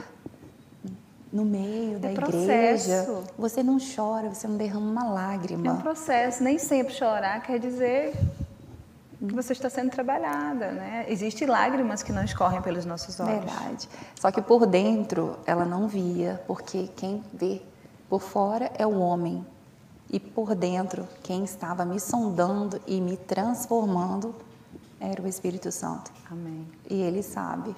no 1.33 1.45
meio 1.45 1.99
da 1.99 2.09
é 2.09 2.13
igreja. 2.13 3.25
Você 3.39 3.63
não 3.63 3.79
chora, 3.79 4.33
você 4.33 4.47
não 4.47 4.57
derrama 4.57 4.87
uma 4.91 5.13
lágrima. 5.13 5.67
É 5.67 5.73
um 5.73 5.81
processo. 5.81 6.43
Nem 6.43 6.59
sempre 6.59 6.95
chorar 6.95 7.43
quer 7.43 7.59
dizer 7.59 8.15
que 9.19 9.35
você 9.35 9.53
está 9.53 9.69
sendo 9.69 9.91
trabalhada, 9.91 10.73
né? 10.73 11.07
Existem 11.09 11.49
lágrimas 11.49 12.03
que 12.03 12.13
não 12.13 12.23
escorrem 12.23 12.61
pelos 12.63 12.85
nossos 12.85 13.19
olhos. 13.19 13.45
Verdade. 13.45 13.89
Só 14.21 14.31
que 14.31 14.43
por 14.43 14.67
dentro 14.67 15.39
ela 15.47 15.65
não 15.65 15.89
via, 15.89 16.43
porque 16.47 16.89
quem 16.95 17.23
vê 17.33 17.61
por 18.09 18.21
fora 18.21 18.71
é 18.79 18.87
o 18.87 18.99
homem. 18.99 19.45
E 20.09 20.21
por 20.21 20.55
dentro, 20.55 21.09
quem 21.23 21.43
estava 21.43 21.85
me 21.85 21.99
sondando 21.99 22.81
e 22.87 23.01
me 23.01 23.17
transformando 23.17 24.35
era 25.01 25.21
o 25.21 25.27
Espírito 25.27 25.73
Santo. 25.73 26.13
Amém. 26.31 26.67
E 26.89 27.03
ele 27.03 27.23
sabe 27.23 27.75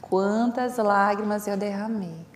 quantas 0.00 0.76
lágrimas 0.78 1.46
eu 1.46 1.56
derramei 1.56 2.31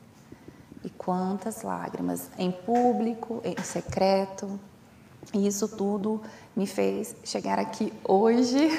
e 0.87 0.90
quantas 0.90 1.62
lágrimas, 1.62 2.31
em 2.38 2.53
público, 2.53 3.42
em 3.44 3.61
secreto. 3.61 4.59
E 5.35 5.44
isso 5.44 5.66
tudo 5.66 6.22
me 6.55 6.64
fez 6.64 7.16
chegar 7.25 7.59
aqui 7.59 7.92
hoje 8.05 8.70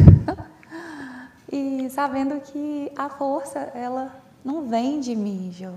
e 1.51 1.89
sabendo 1.89 2.39
que 2.39 2.89
a 2.95 3.09
força, 3.09 3.59
ela 3.75 4.15
não 4.43 4.69
vem 4.69 5.01
de 5.01 5.13
mim, 5.13 5.51
Jo. 5.51 5.73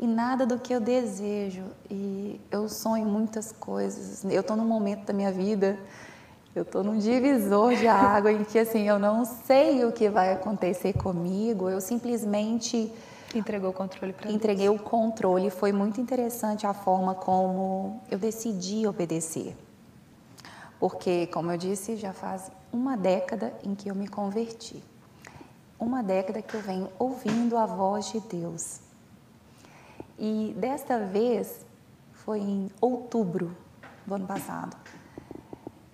E 0.00 0.06
nada 0.06 0.46
do 0.46 0.58
que 0.58 0.72
eu 0.72 0.80
desejo. 0.80 1.64
E 1.90 2.40
eu 2.50 2.66
sonho 2.68 3.04
muitas 3.04 3.52
coisas. 3.52 4.24
Eu 4.24 4.40
estou 4.40 4.56
num 4.56 4.64
momento 4.64 5.04
da 5.04 5.12
minha 5.12 5.30
vida, 5.30 5.78
eu 6.54 6.62
estou 6.62 6.82
num 6.82 6.98
divisor 6.98 7.74
de 7.74 7.86
água 7.86 8.32
em 8.32 8.42
que 8.42 8.58
assim 8.58 8.88
eu 8.88 8.98
não 8.98 9.26
sei 9.26 9.84
o 9.84 9.92
que 9.92 10.08
vai 10.08 10.32
acontecer 10.32 10.94
comigo. 10.94 11.68
Eu 11.68 11.80
simplesmente 11.80 12.90
Entregou 13.34 13.70
o 13.70 13.72
controle 13.72 14.12
para 14.12 14.30
Entreguei 14.30 14.68
o 14.68 14.78
controle. 14.78 15.50
Foi 15.50 15.72
muito 15.72 16.00
interessante 16.00 16.66
a 16.66 16.72
forma 16.72 17.14
como 17.14 18.00
eu 18.10 18.18
decidi 18.18 18.86
obedecer. 18.86 19.56
Porque, 20.80 21.26
como 21.26 21.50
eu 21.50 21.58
disse, 21.58 21.96
já 21.96 22.12
faz 22.12 22.50
uma 22.72 22.96
década 22.96 23.52
em 23.62 23.74
que 23.74 23.90
eu 23.90 23.94
me 23.94 24.08
converti. 24.08 24.82
Uma 25.78 26.02
década 26.02 26.40
que 26.40 26.54
eu 26.54 26.60
venho 26.60 26.88
ouvindo 26.98 27.56
a 27.56 27.66
voz 27.66 28.10
de 28.10 28.20
Deus. 28.20 28.80
E 30.18 30.54
desta 30.56 30.98
vez 30.98 31.66
foi 32.12 32.40
em 32.40 32.70
outubro 32.80 33.56
do 34.06 34.14
ano 34.14 34.26
passado. 34.26 34.76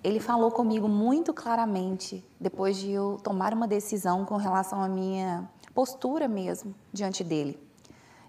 Ele 0.03 0.19
falou 0.19 0.51
comigo 0.51 0.87
muito 0.87 1.33
claramente 1.33 2.23
depois 2.39 2.77
de 2.77 2.91
eu 2.91 3.19
tomar 3.23 3.53
uma 3.53 3.67
decisão 3.67 4.23
com 4.23 4.35
relação 4.35 4.81
à 4.81 4.87
minha 4.87 5.49
postura 5.75 6.27
mesmo 6.27 6.73
diante 6.91 7.23
dele. 7.23 7.59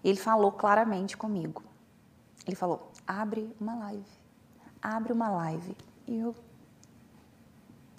Ele 0.05 0.19
falou 0.19 0.53
claramente 0.53 1.17
comigo. 1.17 1.63
Ele 2.47 2.57
falou: 2.57 2.91
abre 3.07 3.55
uma 3.61 3.77
live, 3.77 4.05
abre 4.83 5.13
uma 5.13 5.31
live. 5.31 5.77
E 6.07 6.19
eu, 6.19 6.35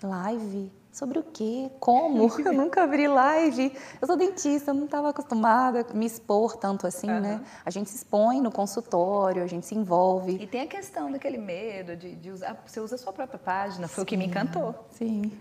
live? 0.03 0.71
Sobre 0.97 1.19
o 1.19 1.23
quê? 1.23 1.69
Como? 1.79 2.27
Eu 2.43 2.51
nunca 2.53 2.83
abri 2.83 3.07
live. 3.07 3.71
Eu 4.01 4.07
sou 4.07 4.17
dentista, 4.17 4.71
eu 4.71 4.73
não 4.73 4.85
estava 4.85 5.09
acostumada 5.09 5.85
a 5.87 5.93
me 5.93 6.07
expor 6.07 6.57
tanto 6.57 6.87
assim, 6.87 7.07
uhum. 7.07 7.19
né? 7.19 7.41
A 7.63 7.69
gente 7.69 7.87
se 7.91 7.97
expõe 7.97 8.41
no 8.41 8.51
consultório, 8.51 9.43
a 9.43 9.45
gente 9.45 9.67
se 9.67 9.75
envolve. 9.75 10.37
E 10.41 10.47
tem 10.47 10.61
a 10.61 10.65
questão 10.65 11.11
daquele 11.11 11.37
medo 11.37 11.95
de, 11.95 12.15
de 12.15 12.31
usar. 12.31 12.59
Você 12.65 12.79
usa 12.79 12.95
a 12.95 12.97
sua 12.97 13.13
própria 13.13 13.37
página, 13.37 13.87
foi 13.87 14.01
sim, 14.01 14.01
o 14.01 14.05
que 14.07 14.17
me 14.17 14.25
encantou. 14.25 14.73
Sim, 14.89 15.31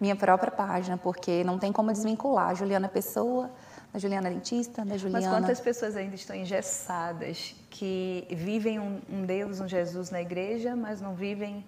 minha 0.00 0.16
própria 0.16 0.50
página, 0.50 0.98
porque 0.98 1.44
não 1.44 1.60
tem 1.60 1.70
como 1.70 1.92
desvincular 1.92 2.48
a 2.48 2.54
Juliana 2.54 2.88
Pessoa 2.88 3.52
da 3.92 4.00
Juliana 4.00 4.28
Dentista, 4.28 4.84
da 4.84 4.96
Juliana... 4.96 5.28
Mas 5.28 5.40
quantas 5.40 5.60
pessoas 5.60 5.94
ainda 5.94 6.16
estão 6.16 6.34
engessadas, 6.34 7.54
que 7.70 8.26
vivem 8.32 8.80
um, 8.80 9.00
um 9.08 9.24
Deus, 9.24 9.60
um 9.60 9.68
Jesus 9.68 10.10
na 10.10 10.20
igreja, 10.20 10.74
mas 10.74 11.00
não 11.00 11.14
vivem 11.14 11.64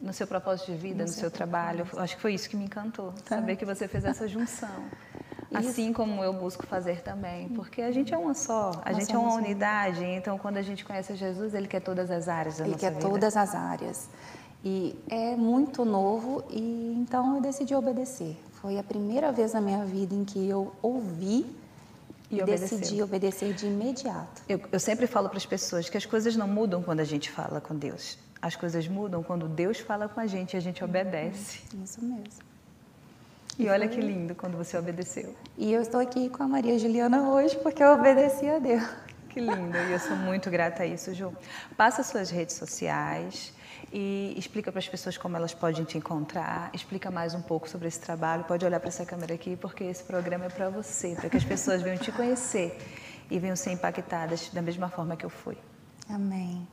no 0.00 0.12
seu 0.12 0.26
propósito 0.26 0.72
de 0.72 0.78
vida, 0.78 1.04
no, 1.04 1.04
no 1.04 1.08
seu, 1.08 1.30
trabalho. 1.30 1.86
Acho 1.96 2.16
que 2.16 2.22
foi 2.22 2.34
isso 2.34 2.48
que 2.48 2.56
me 2.56 2.64
encantou, 2.64 3.12
tá. 3.24 3.36
saber 3.36 3.56
que 3.56 3.64
você 3.64 3.86
fez 3.86 4.04
essa 4.04 4.26
junção. 4.26 4.68
Assim 5.52 5.92
como 5.92 6.22
eu 6.22 6.32
busco 6.32 6.64
fazer 6.64 7.02
também, 7.02 7.48
porque 7.48 7.82
a 7.82 7.90
gente 7.90 8.14
é 8.14 8.16
uma 8.16 8.34
só, 8.34 8.70
a 8.84 8.92
Nós 8.92 9.00
gente 9.00 9.14
é 9.14 9.18
uma 9.18 9.34
unidade. 9.34 10.04
Então, 10.04 10.38
quando 10.38 10.58
a 10.58 10.62
gente 10.62 10.84
conhece 10.84 11.16
Jesus, 11.16 11.54
Ele 11.54 11.66
quer 11.66 11.80
todas 11.80 12.08
as 12.08 12.28
áreas 12.28 12.58
da 12.58 12.64
ele 12.64 12.74
nossa 12.74 12.86
vida. 12.86 12.96
Ele 12.96 13.02
quer 13.02 13.10
todas 13.10 13.36
as 13.36 13.54
áreas. 13.54 14.08
E 14.64 14.96
é 15.08 15.34
muito 15.34 15.84
novo, 15.84 16.44
e 16.50 16.94
então 16.96 17.34
eu 17.34 17.42
decidi 17.42 17.74
obedecer. 17.74 18.38
Foi 18.60 18.78
a 18.78 18.82
primeira 18.82 19.32
vez 19.32 19.54
na 19.54 19.60
minha 19.60 19.84
vida 19.84 20.14
em 20.14 20.24
que 20.24 20.48
eu 20.48 20.72
ouvi 20.82 21.46
e, 22.30 22.38
e 22.38 22.44
decidi 22.44 23.02
obedecer 23.02 23.52
de 23.54 23.66
imediato. 23.66 24.42
Eu, 24.48 24.60
eu 24.70 24.78
sempre 24.78 25.06
falo 25.06 25.28
para 25.28 25.38
as 25.38 25.46
pessoas 25.46 25.88
que 25.88 25.96
as 25.96 26.06
coisas 26.06 26.36
não 26.36 26.46
mudam 26.46 26.82
quando 26.82 27.00
a 27.00 27.04
gente 27.04 27.30
fala 27.30 27.60
com 27.60 27.74
Deus. 27.74 28.18
As 28.42 28.56
coisas 28.56 28.88
mudam 28.88 29.22
quando 29.22 29.46
Deus 29.46 29.78
fala 29.78 30.08
com 30.08 30.20
a 30.20 30.26
gente 30.26 30.54
e 30.54 30.56
a 30.56 30.60
gente 30.60 30.82
obedece. 30.82 31.60
Isso 31.84 32.02
mesmo. 32.02 32.50
E 33.58 33.68
olha 33.68 33.86
que 33.86 34.00
lindo 34.00 34.34
quando 34.34 34.56
você 34.56 34.78
obedeceu. 34.78 35.34
E 35.58 35.70
eu 35.72 35.82
estou 35.82 36.00
aqui 36.00 36.30
com 36.30 36.42
a 36.42 36.48
Maria 36.48 36.78
Juliana 36.78 37.28
hoje 37.30 37.56
porque 37.58 37.82
eu 37.82 37.92
obedeci 37.92 38.48
a 38.48 38.58
Deus. 38.58 38.82
Que 39.28 39.38
lindo, 39.38 39.76
e 39.76 39.92
eu 39.92 39.98
sou 40.00 40.16
muito 40.16 40.50
grata 40.50 40.82
a 40.82 40.86
isso, 40.86 41.14
Ju. 41.14 41.32
Passa 41.76 42.02
suas 42.02 42.30
redes 42.30 42.56
sociais 42.56 43.52
e 43.92 44.34
explica 44.36 44.72
para 44.72 44.78
as 44.78 44.88
pessoas 44.88 45.16
como 45.16 45.36
elas 45.36 45.54
podem 45.54 45.84
te 45.84 45.98
encontrar, 45.98 46.70
explica 46.72 47.10
mais 47.10 47.34
um 47.34 47.42
pouco 47.42 47.68
sobre 47.68 47.86
esse 47.86 48.00
trabalho. 48.00 48.44
Pode 48.44 48.64
olhar 48.64 48.80
para 48.80 48.88
essa 48.88 49.04
câmera 49.04 49.34
aqui, 49.34 49.56
porque 49.56 49.84
esse 49.84 50.02
programa 50.02 50.46
é 50.46 50.48
para 50.48 50.68
você, 50.68 51.14
para 51.14 51.28
que 51.28 51.36
as 51.36 51.44
pessoas 51.44 51.80
venham 51.80 51.98
te 51.98 52.10
conhecer 52.10 52.76
e 53.30 53.38
venham 53.38 53.54
ser 53.54 53.70
impactadas 53.72 54.48
da 54.52 54.62
mesma 54.62 54.88
forma 54.88 55.16
que 55.16 55.24
eu 55.24 55.30
fui. 55.30 55.56
Amém. 56.08 56.66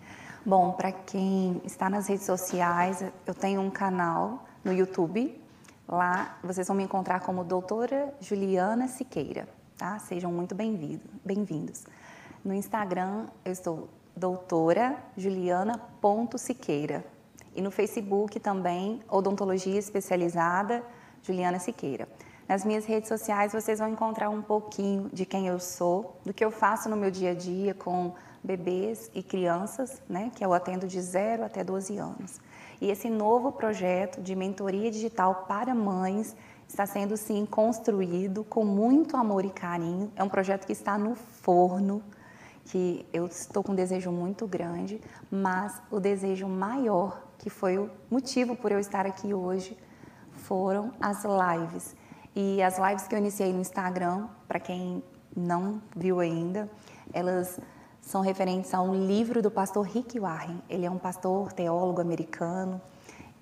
Bom, 0.47 0.71
para 0.71 0.93
quem 0.93 1.61
está 1.65 1.89
nas 1.89 2.07
redes 2.07 2.25
sociais, 2.25 3.03
eu 3.25 3.35
tenho 3.35 3.59
um 3.59 3.69
canal 3.69 4.45
no 4.63 4.71
YouTube 4.71 5.45
Lá 5.87 6.37
vocês 6.43 6.67
vão 6.67 6.75
me 6.75 6.83
encontrar 6.83 7.21
como 7.21 7.45
doutora 7.45 8.13
Juliana 8.19 8.89
Siqueira, 8.89 9.47
tá? 9.77 9.97
Sejam 9.99 10.29
muito 10.33 10.53
bem-vindos. 10.53 11.07
Bem 11.23 11.45
no 12.43 12.53
Instagram 12.53 13.27
eu 13.45 13.53
estou 13.53 13.87
doutora 14.13 14.97
Juliana.siqueira 15.15 17.05
e 17.55 17.61
no 17.61 17.71
Facebook 17.71 18.37
também 18.41 19.01
Odontologia 19.09 19.79
Especializada 19.79 20.83
Juliana 21.21 21.57
Siqueira. 21.57 22.05
Nas 22.49 22.65
minhas 22.65 22.85
redes 22.85 23.07
sociais 23.07 23.53
vocês 23.53 23.79
vão 23.79 23.87
encontrar 23.87 24.29
um 24.29 24.41
pouquinho 24.41 25.09
de 25.13 25.25
quem 25.25 25.47
eu 25.47 25.57
sou, 25.57 26.19
do 26.25 26.33
que 26.33 26.43
eu 26.43 26.51
faço 26.51 26.89
no 26.89 26.97
meu 26.97 27.11
dia 27.11 27.31
a 27.31 27.33
dia 27.33 27.73
com 27.73 28.13
bebês 28.47 29.11
e 29.13 29.21
crianças, 29.21 30.01
né, 30.07 30.31
que 30.33 30.43
eu 30.43 30.53
atendo 30.53 30.87
de 30.87 30.99
0 30.99 31.43
até 31.43 31.63
12 31.63 31.97
anos. 31.97 32.39
E 32.79 32.89
esse 32.89 33.09
novo 33.09 33.51
projeto 33.51 34.21
de 34.21 34.35
mentoria 34.35 34.89
digital 34.89 35.45
para 35.47 35.75
mães 35.75 36.35
está 36.67 36.85
sendo 36.85 37.17
sim 37.17 37.45
construído 37.45 38.43
com 38.43 38.63
muito 38.63 39.17
amor 39.17 39.43
e 39.43 39.49
carinho. 39.49 40.11
É 40.15 40.23
um 40.23 40.29
projeto 40.29 40.65
que 40.65 40.73
está 40.73 40.97
no 40.97 41.15
forno, 41.15 42.01
que 42.65 43.05
eu 43.11 43.25
estou 43.27 43.63
com 43.63 43.71
um 43.73 43.75
desejo 43.75 44.11
muito 44.11 44.47
grande, 44.47 45.01
mas 45.29 45.81
o 45.91 45.99
desejo 45.99 46.47
maior, 46.47 47.21
que 47.37 47.49
foi 47.49 47.77
o 47.77 47.89
motivo 48.09 48.55
por 48.55 48.71
eu 48.71 48.79
estar 48.79 49.05
aqui 49.05 49.33
hoje, 49.33 49.77
foram 50.31 50.93
as 51.01 51.23
lives. 51.23 51.95
E 52.35 52.61
as 52.61 52.77
lives 52.77 53.07
que 53.07 53.15
eu 53.15 53.19
iniciei 53.19 53.51
no 53.51 53.59
Instagram, 53.59 54.27
para 54.47 54.59
quem 54.59 55.03
não 55.35 55.81
viu 55.95 56.19
ainda, 56.19 56.69
elas 57.11 57.59
são 58.07 58.21
referentes 58.21 58.73
a 58.73 58.81
um 58.81 59.05
livro 59.05 59.41
do 59.41 59.51
pastor 59.51 59.85
Rick 59.85 60.17
Warren. 60.17 60.61
Ele 60.69 60.85
é 60.85 60.89
um 60.89 60.97
pastor 60.97 61.51
teólogo 61.51 61.99
americano 61.99 62.79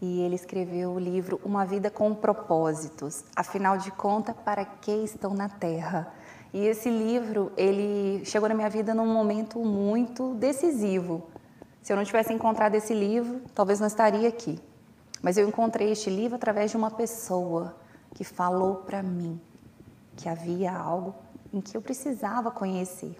e 0.01 0.21
ele 0.21 0.33
escreveu 0.33 0.93
o 0.93 0.99
livro 0.99 1.39
Uma 1.45 1.63
Vida 1.63 1.91
com 1.91 2.15
Propósitos. 2.15 3.23
Afinal 3.35 3.77
de 3.77 3.91
contas, 3.91 4.35
para 4.43 4.65
que 4.65 4.91
estão 4.91 5.35
na 5.35 5.47
Terra? 5.47 6.11
E 6.51 6.65
esse 6.65 6.89
livro, 6.89 7.51
ele 7.55 8.25
chegou 8.25 8.49
na 8.49 8.55
minha 8.55 8.67
vida 8.67 8.95
num 8.95 9.05
momento 9.05 9.59
muito 9.59 10.33
decisivo. 10.33 11.29
Se 11.83 11.93
eu 11.93 11.97
não 11.97 12.03
tivesse 12.03 12.33
encontrado 12.33 12.73
esse 12.73 12.93
livro, 12.95 13.41
talvez 13.53 13.79
não 13.79 13.85
estaria 13.85 14.27
aqui. 14.27 14.59
Mas 15.21 15.37
eu 15.37 15.47
encontrei 15.47 15.91
este 15.91 16.09
livro 16.09 16.37
através 16.37 16.71
de 16.71 16.77
uma 16.77 16.89
pessoa 16.89 17.75
que 18.15 18.23
falou 18.23 18.77
para 18.77 19.03
mim 19.03 19.39
que 20.15 20.27
havia 20.27 20.75
algo 20.75 21.13
em 21.53 21.61
que 21.61 21.77
eu 21.77 21.81
precisava 21.83 22.49
conhecer. 22.49 23.15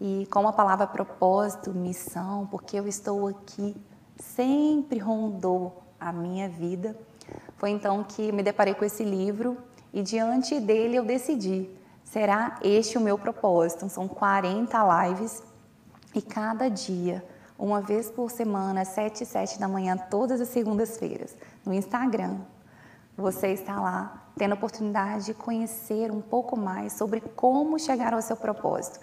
E 0.00 0.26
com 0.30 0.46
a 0.46 0.52
palavra 0.52 0.86
propósito, 0.86 1.72
missão, 1.72 2.46
porque 2.46 2.78
eu 2.78 2.86
estou 2.86 3.26
aqui, 3.26 3.76
sempre 4.16 4.98
rondou 4.98 5.82
a 5.98 6.12
minha 6.12 6.48
vida. 6.48 6.96
Foi 7.56 7.70
então 7.70 8.04
que 8.04 8.30
me 8.30 8.42
deparei 8.42 8.74
com 8.74 8.84
esse 8.84 9.04
livro 9.04 9.58
e 9.92 10.02
diante 10.02 10.60
dele 10.60 10.96
eu 10.96 11.04
decidi, 11.04 11.68
será 12.04 12.58
este 12.62 12.96
o 12.96 13.00
meu 13.00 13.18
propósito? 13.18 13.88
São 13.88 14.06
40 14.06 15.06
lives 15.06 15.42
e 16.14 16.22
cada 16.22 16.68
dia, 16.68 17.24
uma 17.58 17.80
vez 17.80 18.10
por 18.10 18.30
semana, 18.30 18.82
às 18.82 18.88
7 18.88 19.22
e 19.22 19.26
7 19.26 19.58
da 19.58 19.66
manhã, 19.66 19.96
todas 19.96 20.40
as 20.40 20.48
segundas-feiras, 20.48 21.36
no 21.64 21.74
Instagram. 21.74 22.38
Você 23.16 23.48
está 23.48 23.80
lá 23.80 24.28
tendo 24.36 24.52
a 24.52 24.54
oportunidade 24.54 25.26
de 25.26 25.34
conhecer 25.34 26.12
um 26.12 26.20
pouco 26.20 26.56
mais 26.56 26.92
sobre 26.92 27.20
como 27.20 27.78
chegar 27.78 28.14
ao 28.14 28.22
seu 28.22 28.36
propósito. 28.36 29.00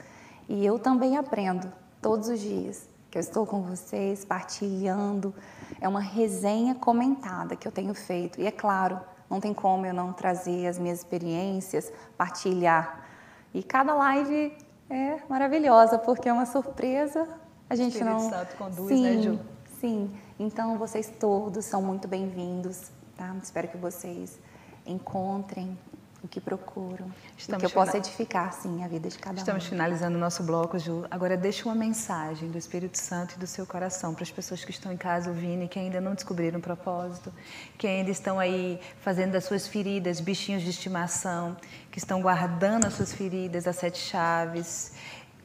E 0.47 0.65
eu 0.65 0.77
também 0.77 1.17
aprendo 1.17 1.71
todos 2.01 2.29
os 2.29 2.39
dias 2.39 2.87
que 3.09 3.17
eu 3.17 3.21
estou 3.21 3.45
com 3.45 3.61
vocês, 3.61 4.25
partilhando. 4.25 5.33
É 5.79 5.87
uma 5.87 6.01
resenha 6.01 6.75
comentada 6.75 7.55
que 7.55 7.67
eu 7.67 7.71
tenho 7.71 7.93
feito. 7.93 8.41
E 8.41 8.45
é 8.45 8.51
claro, 8.51 8.99
não 9.29 9.39
tem 9.39 9.53
como 9.53 9.85
eu 9.85 9.93
não 9.93 10.13
trazer 10.13 10.67
as 10.67 10.77
minhas 10.77 10.99
experiências, 10.99 11.91
partilhar. 12.17 13.05
E 13.53 13.63
cada 13.63 13.93
live 13.95 14.55
é 14.89 15.19
maravilhosa, 15.29 15.97
porque 15.97 16.29
é 16.29 16.33
uma 16.33 16.45
surpresa. 16.45 17.27
A 17.69 17.75
gente 17.75 17.93
Espírito 17.93 18.13
não. 18.13 18.29
Santo 18.29 18.55
conduz, 18.57 18.87
sim, 18.87 19.03
né, 19.03 19.21
Ju? 19.21 19.39
Sim. 19.79 20.11
Então 20.37 20.77
vocês 20.77 21.11
todos 21.19 21.65
são 21.65 21.81
muito 21.81 22.07
bem-vindos, 22.07 22.91
tá? 23.17 23.33
Espero 23.41 23.69
que 23.69 23.77
vocês 23.77 24.37
encontrem 24.85 25.77
o 26.25 26.27
que 26.27 26.41
procuram, 26.41 27.07
Estamos 27.37 27.61
que 27.61 27.65
eu 27.67 27.69
possa 27.69 27.97
edificar, 27.97 28.51
sim, 28.51 28.83
a 28.83 28.87
vida 28.87 29.07
de 29.07 29.17
cada 29.17 29.37
Estamos 29.37 29.63
um. 29.63 29.65
Estamos 29.65 29.65
finalizando 29.65 30.17
o 30.17 30.19
nosso 30.19 30.43
bloco, 30.43 30.77
Ju. 30.79 31.05
Agora 31.09 31.37
deixa 31.37 31.65
uma 31.65 31.75
mensagem 31.75 32.49
do 32.49 32.57
Espírito 32.57 32.97
Santo 32.97 33.35
e 33.35 33.37
do 33.37 33.45
seu 33.45 33.65
coração 33.65 34.13
para 34.13 34.23
as 34.23 34.31
pessoas 34.31 34.65
que 34.65 34.71
estão 34.71 34.91
em 34.91 34.97
casa 34.97 35.29
ouvindo 35.29 35.63
e 35.63 35.67
que 35.67 35.77
ainda 35.77 36.01
não 36.01 36.15
descobriram 36.15 36.59
o 36.59 36.61
propósito, 36.61 37.31
que 37.77 37.85
ainda 37.85 38.09
estão 38.09 38.39
aí 38.39 38.79
fazendo 39.01 39.33
das 39.33 39.45
suas 39.45 39.67
feridas 39.67 40.19
bichinhos 40.19 40.63
de 40.63 40.69
estimação, 40.71 41.55
que 41.91 41.99
estão 41.99 42.21
guardando 42.21 42.85
as 42.85 42.93
suas 42.93 43.13
feridas, 43.13 43.67
as 43.67 43.75
sete 43.75 43.99
chaves, 43.99 44.93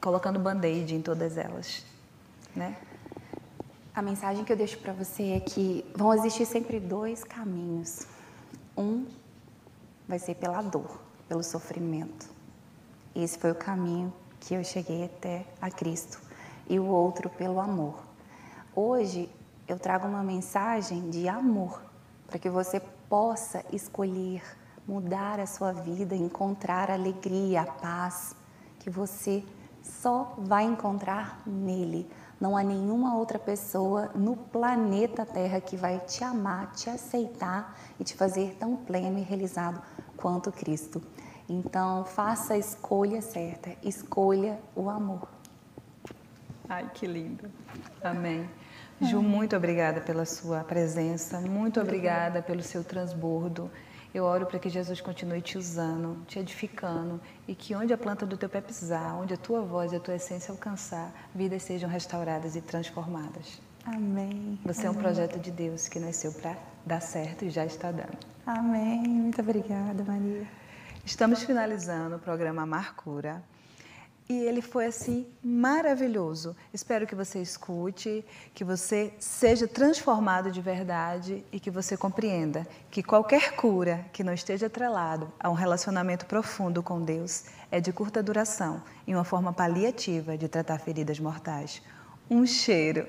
colocando 0.01 0.39
band-aid 0.39 0.95
em 0.95 1.03
todas 1.03 1.37
elas, 1.37 1.85
né? 2.57 2.75
A 3.95 4.01
mensagem 4.01 4.45
que 4.45 4.53
eu 4.53 4.57
deixo 4.57 4.79
para 4.79 4.95
você 4.95 5.33
é 5.33 5.41
que 5.41 5.85
vão 5.95 6.15
existir 6.15 6.47
sempre 6.47 6.81
dois 6.81 7.23
caminhos. 7.23 8.07
Um 8.77 9.05
vai 10.11 10.19
ser 10.19 10.35
pela 10.35 10.61
dor, 10.61 11.01
pelo 11.29 11.43
sofrimento. 11.43 12.29
Esse 13.15 13.39
foi 13.39 13.53
o 13.53 13.55
caminho 13.55 14.13
que 14.41 14.55
eu 14.55 14.65
cheguei 14.65 15.05
até 15.05 15.47
a 15.63 15.71
Cristo 15.71 16.21
e 16.69 16.81
o 16.81 16.87
outro 16.87 17.31
pelo 17.31 17.61
amor. 17.61 18.03
Hoje 18.75 19.31
eu 19.69 19.79
trago 19.79 20.09
uma 20.09 20.25
mensagem 20.25 21.11
de 21.11 21.29
amor 21.29 21.81
para 22.27 22.41
que 22.41 22.51
você 22.51 22.81
possa 23.09 23.65
escolher 23.73 24.43
mudar 24.87 25.39
a 25.39 25.47
sua 25.47 25.73
vida, 25.73 26.17
encontrar 26.17 26.91
a 26.91 26.95
alegria, 26.95 27.63
a 27.63 27.67
paz 27.67 28.35
que 28.81 28.91
você 28.91 29.45
só 29.81 30.35
vai 30.39 30.65
encontrar 30.65 31.41
nele. 31.47 32.11
Não 32.41 32.57
há 32.57 32.65
nenhuma 32.65 33.17
outra 33.17 33.39
pessoa 33.39 34.11
no 34.15 34.35
planeta 34.35 35.25
Terra 35.25 35.61
que 35.61 35.77
vai 35.77 36.01
te 36.01 36.25
amar, 36.25 36.73
te 36.73 36.91
aceitar 36.91 37.77
e 37.99 38.03
te 38.03 38.17
fazer 38.17 38.57
tão 38.59 38.75
pleno 38.75 39.19
e 39.19 39.23
realizado 39.23 39.81
quanto 40.21 40.53
Cristo. 40.53 41.03
Então, 41.49 42.05
faça 42.05 42.55
a 42.55 42.59
escolha 42.59 43.21
certa, 43.21 43.71
escolha 43.83 44.61
o 44.77 44.89
amor. 44.89 45.29
Ai, 46.69 46.89
que 46.95 47.07
lindo. 47.07 47.51
Amém. 48.03 48.49
Ju, 49.01 49.23
muito 49.23 49.57
obrigada 49.57 50.01
pela 50.01 50.25
sua 50.27 50.63
presença, 50.63 51.41
muito 51.41 51.81
obrigada 51.81 52.43
pelo 52.43 52.63
seu 52.63 52.85
transbordo. 52.85 53.71
Eu 54.13 54.25
oro 54.25 54.45
para 54.45 54.59
que 54.59 54.69
Jesus 54.69 55.01
continue 55.01 55.41
te 55.41 55.57
usando, 55.57 56.23
te 56.27 56.39
edificando 56.39 57.21
e 57.49 57.55
que 57.55 57.75
onde 57.75 57.93
a 57.93 57.99
planta 57.99 58.27
do 58.27 58.37
teu 58.37 58.49
pé 58.49 58.61
pisar, 58.61 59.15
onde 59.15 59.33
a 59.33 59.37
tua 59.37 59.63
voz 59.63 59.93
e 59.93 59.97
a 59.97 60.01
tua 60.01 60.17
essência 60.17 60.53
alcançar, 60.53 61.13
vidas 61.35 61.63
sejam 61.63 61.89
restauradas 61.89 62.57
e 62.57 62.61
transformadas. 62.61 63.61
Amém. 63.85 64.59
Você 64.65 64.87
Amém. 64.87 64.97
é 64.97 64.99
um 64.99 65.03
projeto 65.03 65.39
de 65.39 65.51
Deus 65.51 65.89
que 65.89 65.99
nasceu 65.99 66.33
para 66.33 66.57
dar 66.85 67.01
certo 67.01 67.45
e 67.45 67.51
já 67.51 67.65
está 67.65 67.91
dando. 67.91 68.17
Amém. 68.47 69.03
Muito 69.07 69.41
obrigada, 69.41 70.03
Maria. 70.05 70.47
Estamos 71.05 71.43
finalizando 71.43 72.17
o 72.17 72.19
programa 72.19 72.65
Marcura. 72.67 73.43
e 74.29 74.45
ele 74.45 74.63
foi 74.63 74.87
assim 74.87 75.27
maravilhoso. 75.43 76.55
Espero 76.73 77.05
que 77.05 77.17
você 77.17 77.43
escute, 77.43 78.25
que 78.55 78.63
você 78.63 79.13
seja 79.19 79.67
transformado 79.67 80.53
de 80.53 80.61
verdade 80.61 81.45
e 81.51 81.59
que 81.59 81.69
você 81.69 81.97
compreenda 81.97 82.65
que 82.93 83.03
qualquer 83.03 83.57
cura 83.57 84.07
que 84.13 84.23
não 84.23 84.33
esteja 84.33 84.67
atrelado 84.67 85.33
a 85.41 85.51
um 85.51 85.55
relacionamento 85.55 86.27
profundo 86.27 86.81
com 86.81 87.03
Deus 87.03 87.47
é 87.73 87.81
de 87.81 87.93
curta 87.93 88.23
duração 88.23 88.81
e 89.05 89.13
uma 89.15 89.25
forma 89.25 89.53
paliativa 89.53 90.39
de 90.39 90.47
tratar 90.47 90.79
feridas 90.79 91.19
mortais. 91.19 91.83
Um 92.31 92.47
cheiro 92.47 93.09